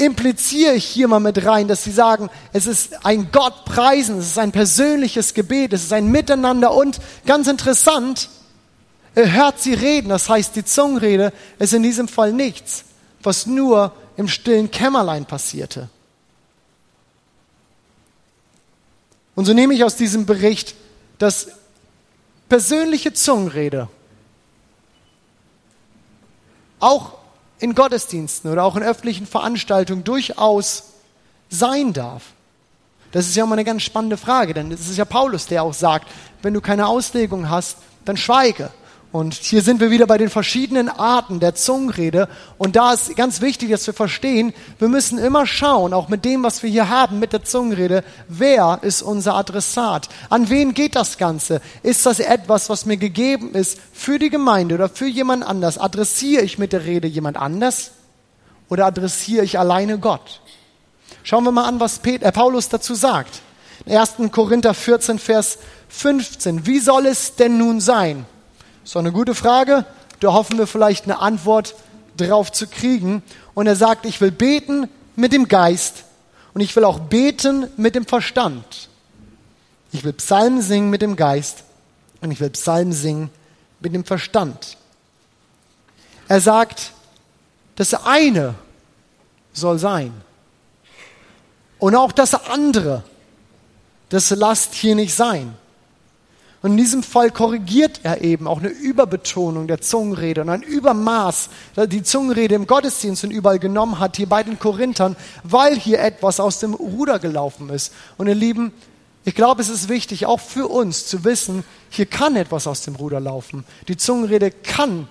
[0.00, 4.28] impliziere ich hier mal mit rein, dass sie sagen, es ist ein Gott preisen, es
[4.28, 8.28] ist ein persönliches Gebet, es ist ein Miteinander und ganz interessant,
[9.14, 12.84] Er hört sie reden, das heißt, die Zungenrede ist in diesem Fall nichts,
[13.22, 15.88] was nur im stillen Kämmerlein passierte.
[19.34, 20.74] Und so nehme ich aus diesem Bericht,
[21.18, 21.48] dass
[22.48, 23.88] persönliche Zungenrede
[26.78, 27.19] auch
[27.60, 30.84] in Gottesdiensten oder auch in öffentlichen Veranstaltungen durchaus
[31.48, 32.22] sein darf.
[33.12, 35.74] Das ist ja immer eine ganz spannende Frage, denn es ist ja Paulus, der auch
[35.74, 36.08] sagt,
[36.42, 38.70] wenn du keine Auslegung hast, dann schweige.
[39.12, 42.28] Und hier sind wir wieder bei den verschiedenen Arten der Zungenrede.
[42.58, 46.44] Und da ist ganz wichtig, dass wir verstehen, wir müssen immer schauen, auch mit dem,
[46.44, 50.08] was wir hier haben, mit der Zungenrede, wer ist unser Adressat?
[50.28, 51.60] An wen geht das Ganze?
[51.82, 55.78] Ist das etwas, was mir gegeben ist für die Gemeinde oder für jemand anders?
[55.78, 57.90] Adressiere ich mit der Rede jemand anders?
[58.68, 60.40] Oder adressiere ich alleine Gott?
[61.24, 63.40] Schauen wir mal an, was äh, Paulus dazu sagt.
[63.88, 64.30] 1.
[64.30, 66.64] Korinther 14, Vers 15.
[66.64, 68.24] Wie soll es denn nun sein?
[68.84, 69.84] Doch eine gute Frage.
[70.20, 71.74] Da hoffen wir vielleicht eine Antwort
[72.16, 73.22] drauf zu kriegen.
[73.54, 76.04] Und er sagt, ich will beten mit dem Geist
[76.54, 78.88] und ich will auch beten mit dem Verstand.
[79.92, 81.64] Ich will Psalmen singen mit dem Geist
[82.20, 83.30] und ich will Psalmen singen
[83.80, 84.76] mit dem Verstand.
[86.28, 86.92] Er sagt,
[87.76, 88.54] das eine
[89.52, 90.12] soll sein.
[91.78, 93.02] Und auch das andere,
[94.10, 95.56] das lasst hier nicht sein.
[96.62, 101.48] Und in diesem Fall korrigiert er eben auch eine Überbetonung der Zungenrede und ein Übermaß,
[101.86, 106.38] die Zungenrede im Gottesdienst und überall genommen hat, hier bei den Korinthern, weil hier etwas
[106.38, 107.94] aus dem Ruder gelaufen ist.
[108.18, 108.72] Und ihr Lieben,
[109.24, 112.94] ich glaube, es ist wichtig, auch für uns zu wissen, hier kann etwas aus dem
[112.94, 113.64] Ruder laufen.
[113.88, 115.08] Die Zungenrede kann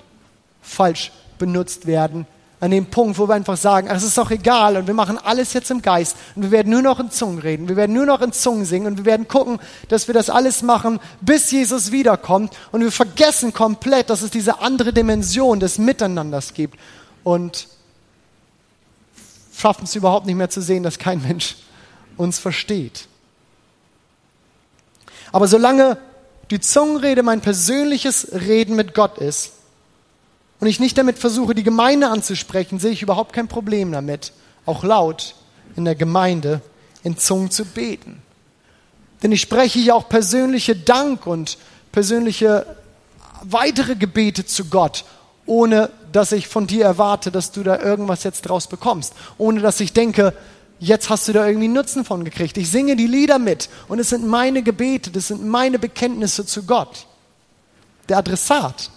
[0.62, 2.28] falsch benutzt werden
[2.60, 5.54] an dem Punkt, wo wir einfach sagen, es ist doch egal und wir machen alles
[5.54, 8.22] jetzt im Geist und wir werden nur noch in Zungen reden, wir werden nur noch
[8.22, 12.54] in Zungen singen und wir werden gucken, dass wir das alles machen, bis Jesus wiederkommt
[12.72, 16.78] und wir vergessen komplett, dass es diese andere Dimension des Miteinanders gibt
[17.24, 17.68] und
[19.56, 21.56] schaffen es überhaupt nicht mehr zu sehen, dass kein Mensch
[22.18, 23.08] uns versteht.
[25.32, 25.98] Aber solange
[26.52, 29.52] die Zungenrede mein persönliches Reden mit Gott ist,
[30.60, 34.34] und ich nicht damit versuche, die Gemeinde anzusprechen, sehe ich überhaupt kein Problem damit,
[34.66, 35.36] auch laut
[35.76, 36.62] in der Gemeinde
[37.04, 38.22] in Zungen zu beten.
[39.24, 41.58] Denn ich spreche hier auch persönliche Dank und
[41.92, 42.66] persönliche
[43.42, 45.06] weitere Gebete zu Gott,
[45.46, 49.80] ohne dass ich von dir erwarte, dass du da irgendwas jetzt draus bekommst, ohne dass
[49.80, 50.34] ich denke,
[50.80, 52.58] jetzt hast du da irgendwie Nutzen von gekriegt.
[52.58, 56.64] Ich singe die Lieder mit und es sind meine Gebete, das sind meine Bekenntnisse zu
[56.64, 57.06] Gott.
[58.08, 58.90] Der Adressat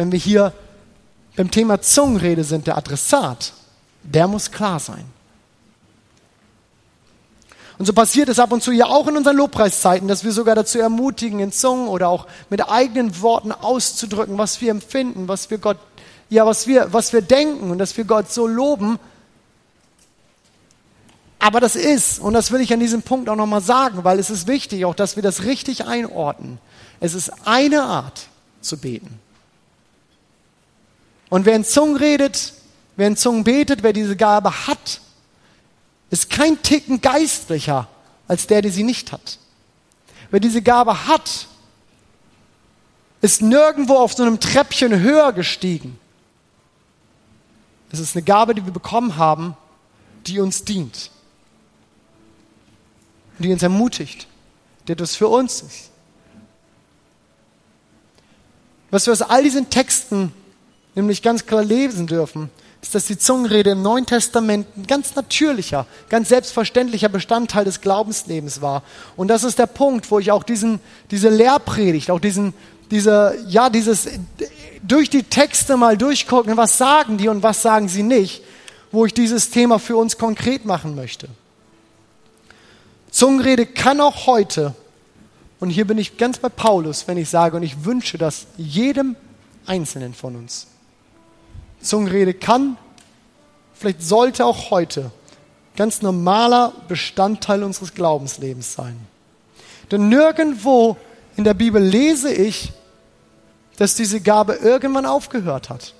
[0.00, 0.54] wenn wir hier
[1.36, 3.52] beim Thema Zungenrede sind, der Adressat,
[4.02, 5.04] der muss klar sein.
[7.78, 10.54] Und so passiert es ab und zu ja auch in unseren Lobpreiszeiten, dass wir sogar
[10.54, 15.58] dazu ermutigen, in Zungen oder auch mit eigenen Worten auszudrücken, was wir empfinden, was wir
[15.58, 15.76] Gott,
[16.30, 18.98] ja, was wir, was wir denken und dass wir Gott so loben.
[21.38, 24.30] Aber das ist, und das will ich an diesem Punkt auch nochmal sagen, weil es
[24.30, 26.56] ist wichtig, auch dass wir das richtig einordnen.
[27.00, 28.28] Es ist eine Art
[28.62, 29.20] zu beten.
[31.30, 32.52] Und wer in Zungen redet,
[32.96, 35.00] wer in Zungen betet, wer diese Gabe hat,
[36.10, 37.88] ist kein Ticken geistlicher
[38.28, 39.38] als der, der sie nicht hat.
[40.30, 41.46] Wer diese Gabe hat,
[43.20, 45.98] ist nirgendwo auf so einem Treppchen höher gestiegen.
[47.92, 49.56] Es ist eine Gabe, die wir bekommen haben,
[50.26, 51.10] die uns dient,
[53.38, 54.26] die uns ermutigt,
[54.88, 55.90] die das für uns ist.
[58.90, 60.32] Was wir aus all diesen Texten
[61.00, 62.50] nämlich ganz klar lesen dürfen,
[62.82, 68.62] ist, dass die Zungenrede im Neuen Testament ein ganz natürlicher, ganz selbstverständlicher Bestandteil des Glaubenslebens
[68.62, 68.82] war.
[69.16, 72.54] Und das ist der Punkt, wo ich auch diesen, diese Lehrpredigt, auch diesen,
[72.90, 74.08] diese, ja, dieses
[74.82, 78.42] durch die Texte mal durchgucken, was sagen die und was sagen sie nicht,
[78.90, 81.28] wo ich dieses Thema für uns konkret machen möchte.
[83.10, 84.74] Zungenrede kann auch heute,
[85.58, 89.16] und hier bin ich ganz bei Paulus, wenn ich sage, und ich wünsche das jedem
[89.66, 90.66] Einzelnen von uns,
[91.80, 92.76] Zungenrede kann,
[93.74, 95.10] vielleicht sollte auch heute
[95.76, 98.98] ganz normaler Bestandteil unseres Glaubenslebens sein.
[99.90, 100.96] Denn nirgendwo
[101.36, 102.72] in der Bibel lese ich,
[103.76, 105.94] dass diese Gabe irgendwann aufgehört hat.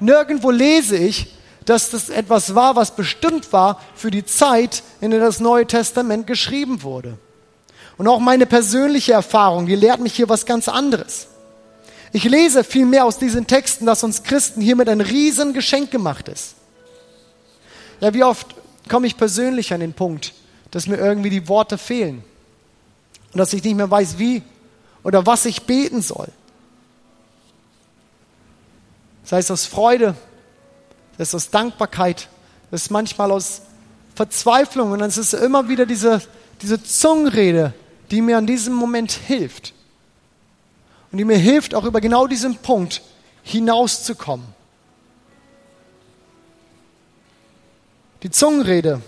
[0.00, 1.34] Nirgendwo lese ich,
[1.64, 6.26] dass das etwas war, was bestimmt war für die Zeit, in der das Neue Testament
[6.26, 7.18] geschrieben wurde.
[7.96, 11.28] Und auch meine persönliche Erfahrung, die lehrt mich hier was ganz anderes.
[12.12, 16.54] Ich lese vielmehr aus diesen Texten, dass uns Christen hiermit ein Riesengeschenk gemacht ist.
[18.00, 18.54] Ja, wie oft
[18.88, 20.32] komme ich persönlich an den Punkt,
[20.70, 22.24] dass mir irgendwie die Worte fehlen
[23.32, 24.42] und dass ich nicht mehr weiß, wie
[25.02, 26.28] oder was ich beten soll.
[29.24, 30.14] sei es aus Freude,
[31.18, 32.28] sei es aus Dankbarkeit,
[32.70, 33.62] sei es manchmal aus
[34.14, 36.22] Verzweiflung und dann ist es immer wieder diese,
[36.62, 37.74] diese Zungenrede,
[38.10, 39.74] die mir an diesem Moment hilft.
[41.10, 43.02] Und die mir hilft, auch über genau diesen Punkt
[43.42, 44.46] hinauszukommen.
[48.22, 49.00] Die Zungenrede,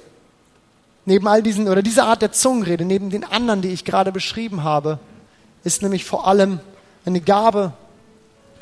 [1.04, 4.62] neben all diesen, oder diese Art der Zungenrede, neben den anderen, die ich gerade beschrieben
[4.62, 4.98] habe,
[5.64, 6.60] ist nämlich vor allem
[7.04, 7.72] eine Gabe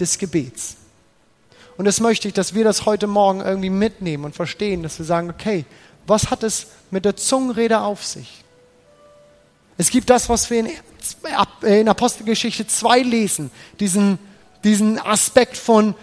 [0.00, 0.76] des Gebets.
[1.76, 5.06] Und das möchte ich, dass wir das heute Morgen irgendwie mitnehmen und verstehen, dass wir
[5.06, 5.64] sagen, okay,
[6.06, 8.42] was hat es mit der Zungenrede auf sich?
[9.78, 10.66] Es gibt das, was wir
[11.62, 14.18] in, Apostelgeschichte 2 lesen, diesen,
[14.64, 15.94] diesen Aspekt von,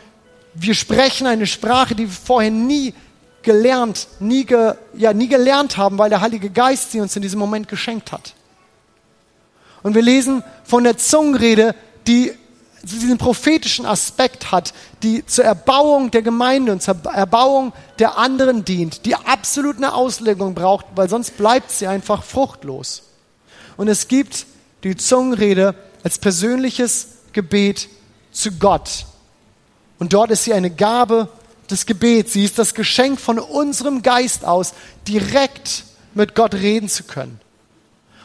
[0.53, 2.93] wir sprechen eine Sprache, die wir vorher nie
[3.43, 7.37] gelernt, nie, ge, ja, nie gelernt haben, weil der Heilige Geist sie uns in diesem
[7.37, 8.33] Moment geschenkt hat.
[9.83, 11.75] Und wir lesen von der Zungenrede,
[12.07, 12.31] die
[12.81, 14.73] diesen prophetischen Aspekt hat,
[15.03, 20.53] die zur Erbauung der Gemeinde und zur Erbauung der anderen dient, die absolut eine Auslegung
[20.53, 23.03] braucht, weil sonst bleibt sie einfach fruchtlos.
[23.77, 24.45] Und es gibt
[24.83, 27.89] die Zungenrede als persönliches Gebet
[28.31, 29.05] zu Gott.
[29.99, 31.29] Und dort ist sie eine Gabe
[31.69, 32.33] des Gebets.
[32.33, 34.73] Sie ist das Geschenk von unserem Geist aus,
[35.07, 37.39] direkt mit Gott reden zu können.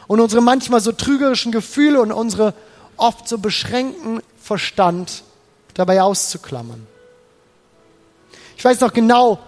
[0.07, 2.53] Und unsere manchmal so trügerischen Gefühle und unsere
[2.97, 5.23] oft so beschränkten Verstand
[5.73, 6.85] dabei auszuklammern.
[8.57, 9.39] Ich weiß noch genau,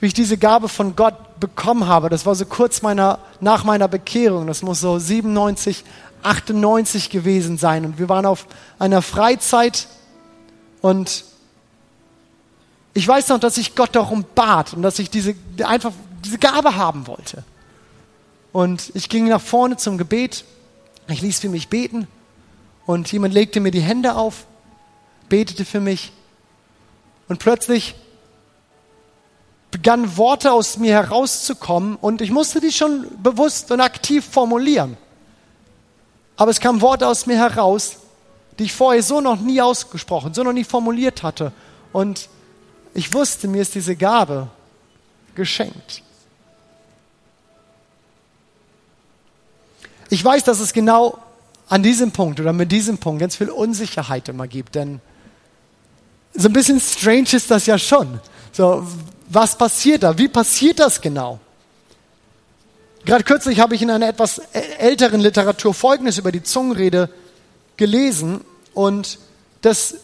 [0.00, 2.08] wie ich diese Gabe von Gott bekommen habe.
[2.08, 4.46] Das war so kurz meiner, nach meiner Bekehrung.
[4.46, 5.84] Das muss so 97,
[6.22, 7.84] 98 gewesen sein.
[7.84, 8.46] Und wir waren auf
[8.78, 9.88] einer Freizeit
[10.80, 11.24] und
[12.94, 15.34] ich weiß noch, dass ich Gott darum bat und dass ich diese,
[15.64, 15.92] einfach
[16.24, 17.44] diese Gabe haben wollte.
[18.52, 20.44] Und ich ging nach vorne zum Gebet.
[21.08, 22.08] Ich ließ für mich beten.
[22.86, 24.46] Und jemand legte mir die Hände auf,
[25.28, 26.12] betete für mich.
[27.28, 27.94] Und plötzlich
[29.70, 34.96] begannen Worte aus mir herauszukommen und ich musste die schon bewusst und aktiv formulieren.
[36.36, 37.96] Aber es kamen Worte aus mir heraus,
[38.58, 41.52] die ich vorher so noch nie ausgesprochen, so noch nie formuliert hatte.
[41.92, 42.28] Und
[42.94, 44.48] ich wusste, mir ist diese Gabe
[45.34, 46.02] geschenkt.
[50.10, 51.18] Ich weiß, dass es genau
[51.68, 55.00] an diesem Punkt oder mit diesem Punkt ganz viel Unsicherheit immer gibt, denn
[56.34, 58.20] so ein bisschen strange ist das ja schon.
[58.52, 58.86] So,
[59.28, 60.16] was passiert da?
[60.16, 61.38] Wie passiert das genau?
[63.04, 64.38] Gerade kürzlich habe ich in einer etwas
[64.78, 67.08] älteren Literatur Folgendes über die Zungenrede
[67.76, 68.42] gelesen
[68.74, 69.18] und
[69.62, 69.94] das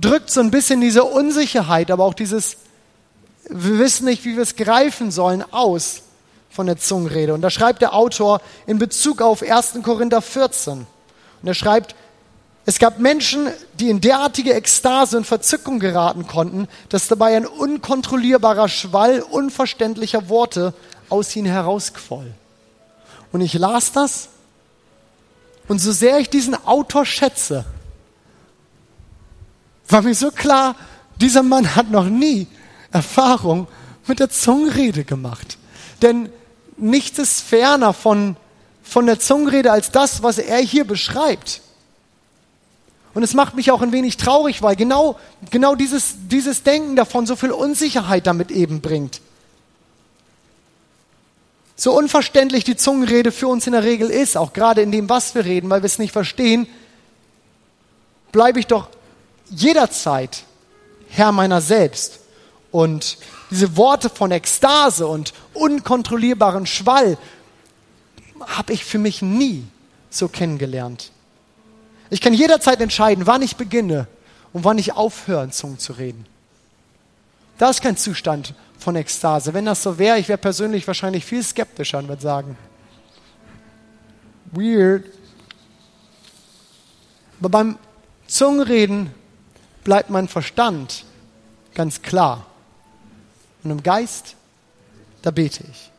[0.00, 2.56] drückt so ein bisschen diese Unsicherheit, aber auch dieses,
[3.48, 6.02] wir wissen nicht, wie wir es greifen sollen, aus
[6.50, 7.34] von der Zungenrede.
[7.34, 9.74] Und da schreibt der Autor in Bezug auf 1.
[9.82, 10.86] Korinther 14.
[11.42, 11.94] Und er schreibt,
[12.68, 13.48] es gab Menschen,
[13.78, 20.74] die in derartige Ekstase und Verzückung geraten konnten, dass dabei ein unkontrollierbarer Schwall unverständlicher Worte
[21.08, 22.34] aus ihnen herausquoll.
[23.30, 24.30] Und ich las das
[25.68, 27.64] und so sehr ich diesen Autor schätze,
[29.88, 30.74] war mir so klar,
[31.20, 32.48] dieser Mann hat noch nie
[32.90, 33.68] Erfahrung
[34.08, 35.56] mit der Zungenrede gemacht.
[36.02, 36.30] Denn
[36.76, 38.36] nichts ist ferner von,
[38.82, 41.60] von der Zungenrede als das, was er hier beschreibt.
[43.16, 45.18] Und es macht mich auch ein wenig traurig, weil genau,
[45.50, 49.22] genau dieses, dieses Denken davon so viel Unsicherheit damit eben bringt.
[51.76, 55.34] So unverständlich die Zungenrede für uns in der Regel ist, auch gerade in dem, was
[55.34, 56.66] wir reden, weil wir es nicht verstehen,
[58.32, 58.90] bleibe ich doch
[59.48, 60.42] jederzeit
[61.08, 62.20] Herr meiner selbst.
[62.70, 63.16] Und
[63.50, 67.16] diese Worte von Ekstase und unkontrollierbaren Schwall
[68.40, 69.64] habe ich für mich nie
[70.10, 71.12] so kennengelernt.
[72.10, 74.06] Ich kann jederzeit entscheiden, wann ich beginne
[74.52, 76.26] und wann ich aufhöre, in Zungen zu reden.
[77.58, 79.54] Das ist kein Zustand von Ekstase.
[79.54, 82.56] Wenn das so wäre, ich wäre persönlich wahrscheinlich viel skeptischer und würde sagen,
[84.52, 85.04] weird.
[87.40, 87.78] Aber beim
[88.26, 89.10] Zungenreden
[89.84, 91.04] bleibt mein Verstand
[91.74, 92.46] ganz klar.
[93.62, 94.36] Und im Geist,
[95.22, 95.90] da bete ich.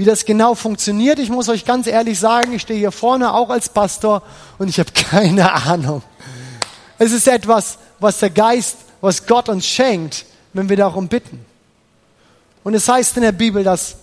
[0.00, 3.50] Wie das genau funktioniert, ich muss euch ganz ehrlich sagen, ich stehe hier vorne auch
[3.50, 4.22] als Pastor
[4.56, 6.00] und ich habe keine Ahnung.
[6.96, 10.24] Es ist etwas, was der Geist, was Gott uns schenkt,
[10.54, 11.44] wenn wir darum bitten.
[12.64, 13.96] Und es heißt in der Bibel, dass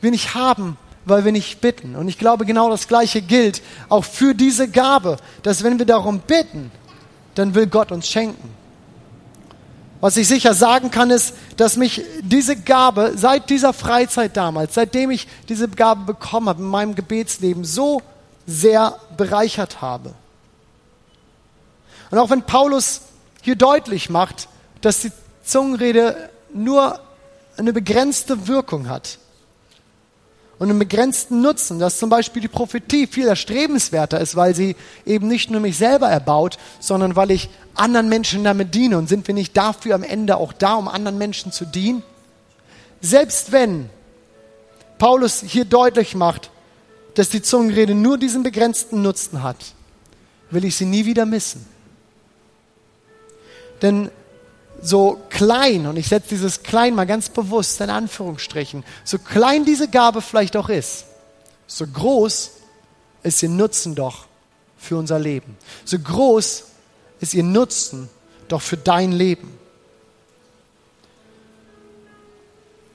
[0.00, 1.94] wir nicht haben, weil wir nicht bitten.
[1.94, 6.18] Und ich glaube, genau das Gleiche gilt auch für diese Gabe, dass wenn wir darum
[6.18, 6.72] bitten,
[7.36, 8.52] dann will Gott uns schenken.
[10.00, 15.10] Was ich sicher sagen kann, ist, dass mich diese Gabe seit dieser Freizeit damals, seitdem
[15.10, 18.02] ich diese Gabe bekommen habe, in meinem Gebetsleben so
[18.46, 20.12] sehr bereichert habe.
[22.10, 23.00] Und auch wenn Paulus
[23.42, 24.48] hier deutlich macht,
[24.80, 27.00] dass die Zungenrede nur
[27.56, 29.18] eine begrenzte Wirkung hat
[30.58, 35.28] und einen begrenzten Nutzen, dass zum Beispiel die Prophetie viel erstrebenswerter ist, weil sie eben
[35.28, 38.96] nicht nur mich selber erbaut, sondern weil ich anderen Menschen damit diene.
[38.96, 42.02] Und sind wir nicht dafür am Ende auch da, um anderen Menschen zu dienen?
[43.02, 43.90] Selbst wenn
[44.98, 46.50] Paulus hier deutlich macht,
[47.14, 49.56] dass die Zungenrede nur diesen begrenzten Nutzen hat,
[50.50, 51.66] will ich sie nie wieder missen.
[53.82, 54.10] Denn
[54.82, 59.88] so klein, und ich setze dieses klein mal ganz bewusst in Anführungsstrichen, so klein diese
[59.88, 61.06] Gabe vielleicht auch ist,
[61.66, 62.52] so groß
[63.22, 64.26] ist ihr Nutzen doch
[64.76, 65.56] für unser Leben.
[65.84, 66.64] So groß
[67.20, 68.08] ist ihr Nutzen
[68.48, 69.58] doch für dein Leben.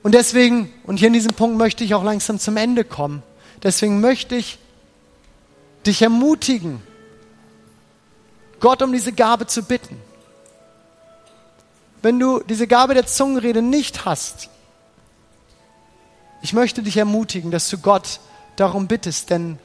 [0.02, 3.22] Und deswegen, und hier in diesem Punkt möchte ich auch langsam zum Ende kommen,
[3.62, 4.58] deswegen möchte ich
[5.86, 6.80] dich ermutigen,
[8.58, 10.00] Gott um diese Gabe zu bitten
[12.02, 14.48] wenn du diese Gabe der Zungenrede nicht hast,
[16.42, 18.20] ich möchte dich ermutigen, dass du Gott
[18.56, 19.58] darum bittest, denn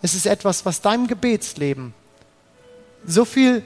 [0.00, 1.92] es ist etwas, was deinem Gebetsleben
[3.06, 3.62] so viel,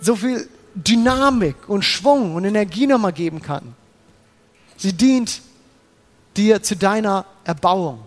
[0.00, 3.74] so viel Dynamik und Schwung und Energie nochmal geben kann.
[4.76, 5.42] Sie dient
[6.36, 8.00] dir zu deiner Erbauung.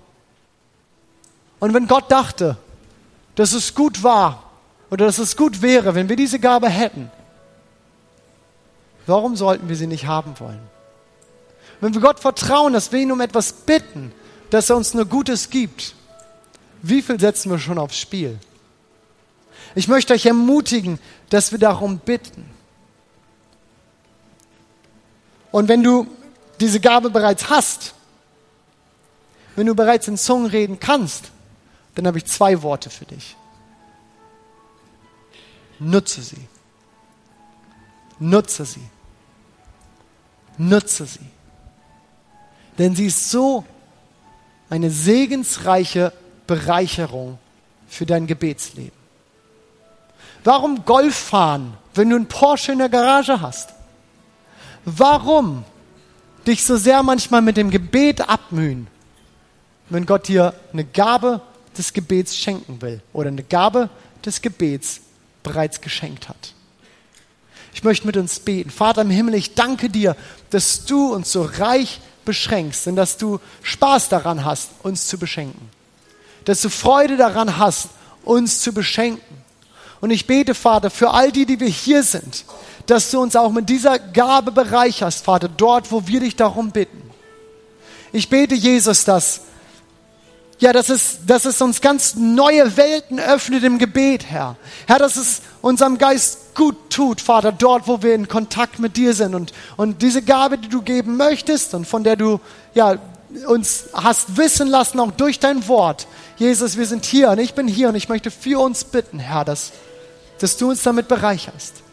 [1.59, 2.57] Und wenn Gott dachte,
[3.35, 4.51] dass es gut war
[4.89, 7.11] oder dass es gut wäre, wenn wir diese Gabe hätten,
[9.07, 10.61] Warum sollten wir sie nicht haben wollen?
[11.79, 14.11] Wenn wir Gott vertrauen, dass wir ihn um etwas bitten,
[14.49, 15.95] dass er uns nur Gutes gibt,
[16.81, 18.39] wie viel setzen wir schon aufs Spiel?
[19.75, 20.99] Ich möchte euch ermutigen,
[21.29, 22.49] dass wir darum bitten.
[25.51, 26.07] Und wenn du
[26.59, 27.93] diese Gabe bereits hast,
[29.55, 31.31] wenn du bereits in Zungen reden kannst,
[31.95, 33.35] dann habe ich zwei Worte für dich.
[35.79, 36.47] Nutze sie.
[38.19, 38.89] Nutze sie
[40.57, 41.19] nutze sie.
[42.77, 43.63] Denn sie ist so
[44.69, 46.11] eine segensreiche
[46.47, 47.37] Bereicherung
[47.87, 49.05] für dein Gebetsleben.
[50.43, 53.73] Warum Golf fahren, wenn du einen Porsche in der Garage hast?
[54.85, 55.63] Warum
[56.45, 58.87] dich so sehr manchmal mit dem Gebet abmühen,
[59.89, 61.41] wenn Gott dir eine Gabe
[61.77, 63.89] des Gebets schenken will oder eine Gabe
[64.23, 65.01] des Gebets
[65.41, 66.53] bereits geschenkt hat?
[67.75, 68.69] Ich möchte mit uns beten.
[68.69, 70.15] Vater im Himmel, ich danke dir,
[70.49, 75.69] dass du uns so reich beschränkst und dass du Spaß daran hast, uns zu beschenken.
[76.45, 77.89] Dass du Freude daran hast,
[78.23, 79.43] uns zu beschenken.
[79.99, 82.45] Und ich bete, Vater, für all die, die wir hier sind,
[82.85, 87.01] dass du uns auch mit dieser Gabe bereicherst, Vater, dort, wo wir dich darum bitten.
[88.13, 89.41] Ich bete, Jesus, dass,
[90.59, 94.55] ja, dass es, dass es uns ganz neue Welten öffnet im Gebet, Herr.
[94.87, 99.13] Herr, dass es unserem Geist gut tut, Vater, dort, wo wir in Kontakt mit dir
[99.13, 99.35] sind.
[99.35, 102.39] Und, und diese Gabe, die du geben möchtest und von der du
[102.73, 102.97] ja,
[103.47, 106.07] uns hast wissen lassen, auch durch dein Wort.
[106.37, 109.45] Jesus, wir sind hier und ich bin hier und ich möchte für uns bitten, Herr,
[109.45, 109.71] dass,
[110.39, 111.83] dass du uns damit bereicherst.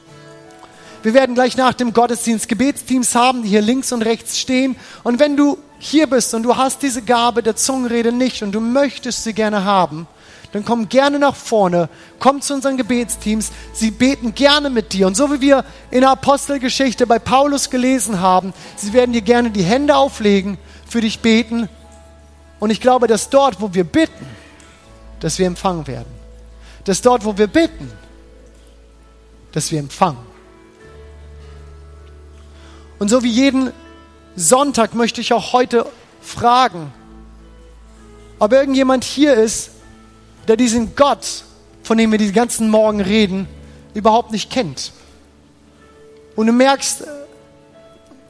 [1.02, 4.76] Wir werden gleich nach dem Gottesdienst Gebetsteams haben, die hier links und rechts stehen.
[5.02, 8.60] Und wenn du hier bist und du hast diese Gabe der Zungenrede nicht und du
[8.60, 10.06] möchtest sie gerne haben,
[10.52, 11.88] dann komm gerne nach vorne,
[12.18, 13.50] komm zu unseren Gebetsteams.
[13.72, 15.06] Sie beten gerne mit dir.
[15.06, 19.50] Und so wie wir in der Apostelgeschichte bei Paulus gelesen haben, sie werden dir gerne
[19.50, 21.70] die Hände auflegen, für dich beten.
[22.60, 24.26] Und ich glaube, dass dort, wo wir bitten,
[25.20, 26.12] dass wir empfangen werden.
[26.84, 27.90] Dass dort, wo wir bitten,
[29.52, 30.18] dass wir empfangen.
[32.98, 33.72] Und so wie jeden
[34.36, 35.86] Sonntag möchte ich auch heute
[36.20, 36.92] fragen,
[38.38, 39.70] ob irgendjemand hier ist,
[40.48, 41.44] der diesen Gott,
[41.82, 43.48] von dem wir die ganzen Morgen reden,
[43.94, 44.92] überhaupt nicht kennt.
[46.36, 47.04] Und du merkst,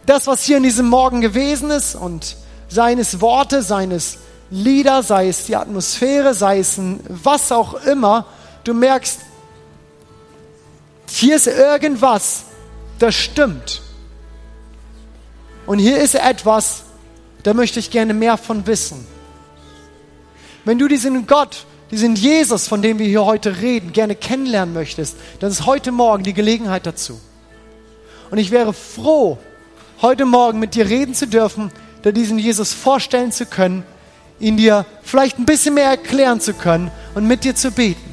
[0.07, 2.37] das, was hier in diesem Morgen gewesen ist und
[2.69, 4.19] seines Worte, seines
[4.51, 8.27] Lieder, sei es die Atmosphäre, sei es ein was auch immer,
[8.65, 9.21] du merkst,
[11.09, 12.45] hier ist irgendwas,
[12.99, 13.83] das stimmt.
[15.67, 16.83] Und hier ist etwas,
[17.43, 19.07] da möchte ich gerne mehr von wissen.
[20.65, 25.15] Wenn du diesen Gott diesen Jesus, von dem wir hier heute reden, gerne kennenlernen möchtest,
[25.41, 27.21] dann ist heute Morgen die Gelegenheit dazu.
[28.31, 29.37] Und ich wäre froh,
[30.01, 31.71] heute Morgen mit dir reden zu dürfen,
[32.03, 33.85] dir diesen Jesus vorstellen zu können,
[34.41, 38.11] ihn dir vielleicht ein bisschen mehr erklären zu können und mit dir zu beten.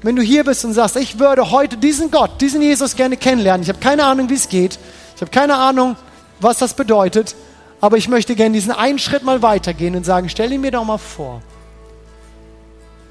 [0.00, 3.62] Wenn du hier bist und sagst, ich würde heute diesen Gott, diesen Jesus gerne kennenlernen,
[3.62, 4.78] ich habe keine Ahnung, wie es geht,
[5.14, 5.96] ich habe keine Ahnung,
[6.40, 7.36] was das bedeutet,
[7.82, 10.84] aber ich möchte gerne diesen einen Schritt mal weitergehen und sagen, stell ihn mir doch
[10.84, 11.42] mal vor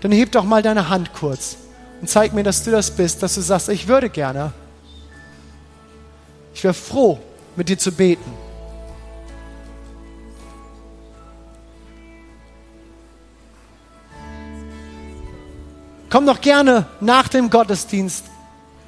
[0.03, 1.55] dann heb doch mal deine Hand kurz
[2.01, 4.51] und zeig mir, dass du das bist, dass du sagst, ich würde gerne
[6.53, 7.19] Ich wäre froh,
[7.55, 8.31] mit dir zu beten.
[16.09, 18.25] Komm doch gerne nach dem Gottesdienst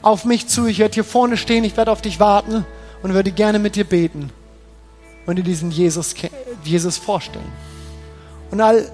[0.02, 0.68] auf mich zu.
[0.68, 2.66] Ich werde hier vorne stehen, ich werde auf dich warten
[3.04, 4.32] und würde gerne mit dir beten
[5.26, 6.14] und dir diesen Jesus,
[6.66, 7.52] Jesus vorstellen.
[8.52, 8.92] Und all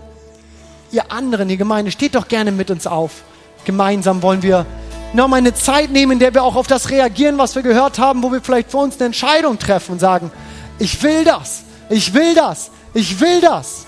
[0.91, 3.23] ihr anderen, die Gemeinde, steht doch gerne mit uns auf.
[3.65, 4.65] Gemeinsam wollen wir
[5.13, 8.23] nochmal eine Zeit nehmen, in der wir auch auf das reagieren, was wir gehört haben,
[8.23, 10.31] wo wir vielleicht für uns eine Entscheidung treffen und sagen,
[10.79, 13.85] ich will das, ich will das, ich will das.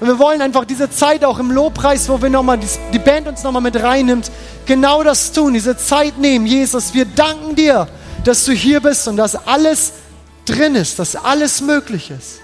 [0.00, 2.58] Und wir wollen einfach diese Zeit auch im Lobpreis, wo wir nochmal,
[2.92, 4.30] die Band uns nochmal mit reinnimmt,
[4.64, 6.46] genau das tun, diese Zeit nehmen.
[6.46, 7.88] Jesus, wir danken dir,
[8.24, 9.94] dass du hier bist und dass alles
[10.44, 12.40] drin ist, dass alles möglich ist.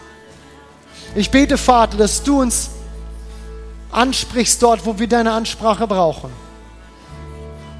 [1.14, 2.70] Ich bete, Vater, dass du uns
[3.94, 6.30] ansprichst dort, wo wir deine Ansprache brauchen.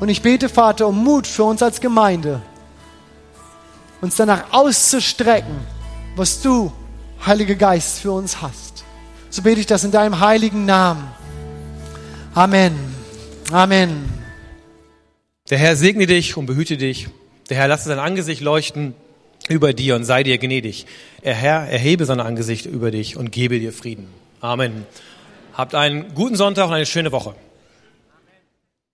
[0.01, 2.43] Und ich bete, Vater, um Mut für uns als Gemeinde,
[4.01, 5.57] uns danach auszustrecken,
[6.17, 6.73] was du,
[7.25, 8.85] Heiliger Geist, für uns hast.
[9.31, 11.09] So bete ich das in deinem heiligen Namen.
[12.35, 12.75] Amen.
[13.51, 14.05] Amen.
[15.51, 17.09] Der Herr segne dich und behüte dich.
[17.49, 18.95] Der Herr lasse sein Angesicht leuchten
[19.49, 20.87] über dir und sei dir gnädig.
[21.23, 24.09] Der Herr erhebe sein Angesicht über dich und gebe dir Frieden.
[24.41, 24.87] Amen.
[25.55, 27.35] Habt einen guten Sonntag und eine schöne Woche.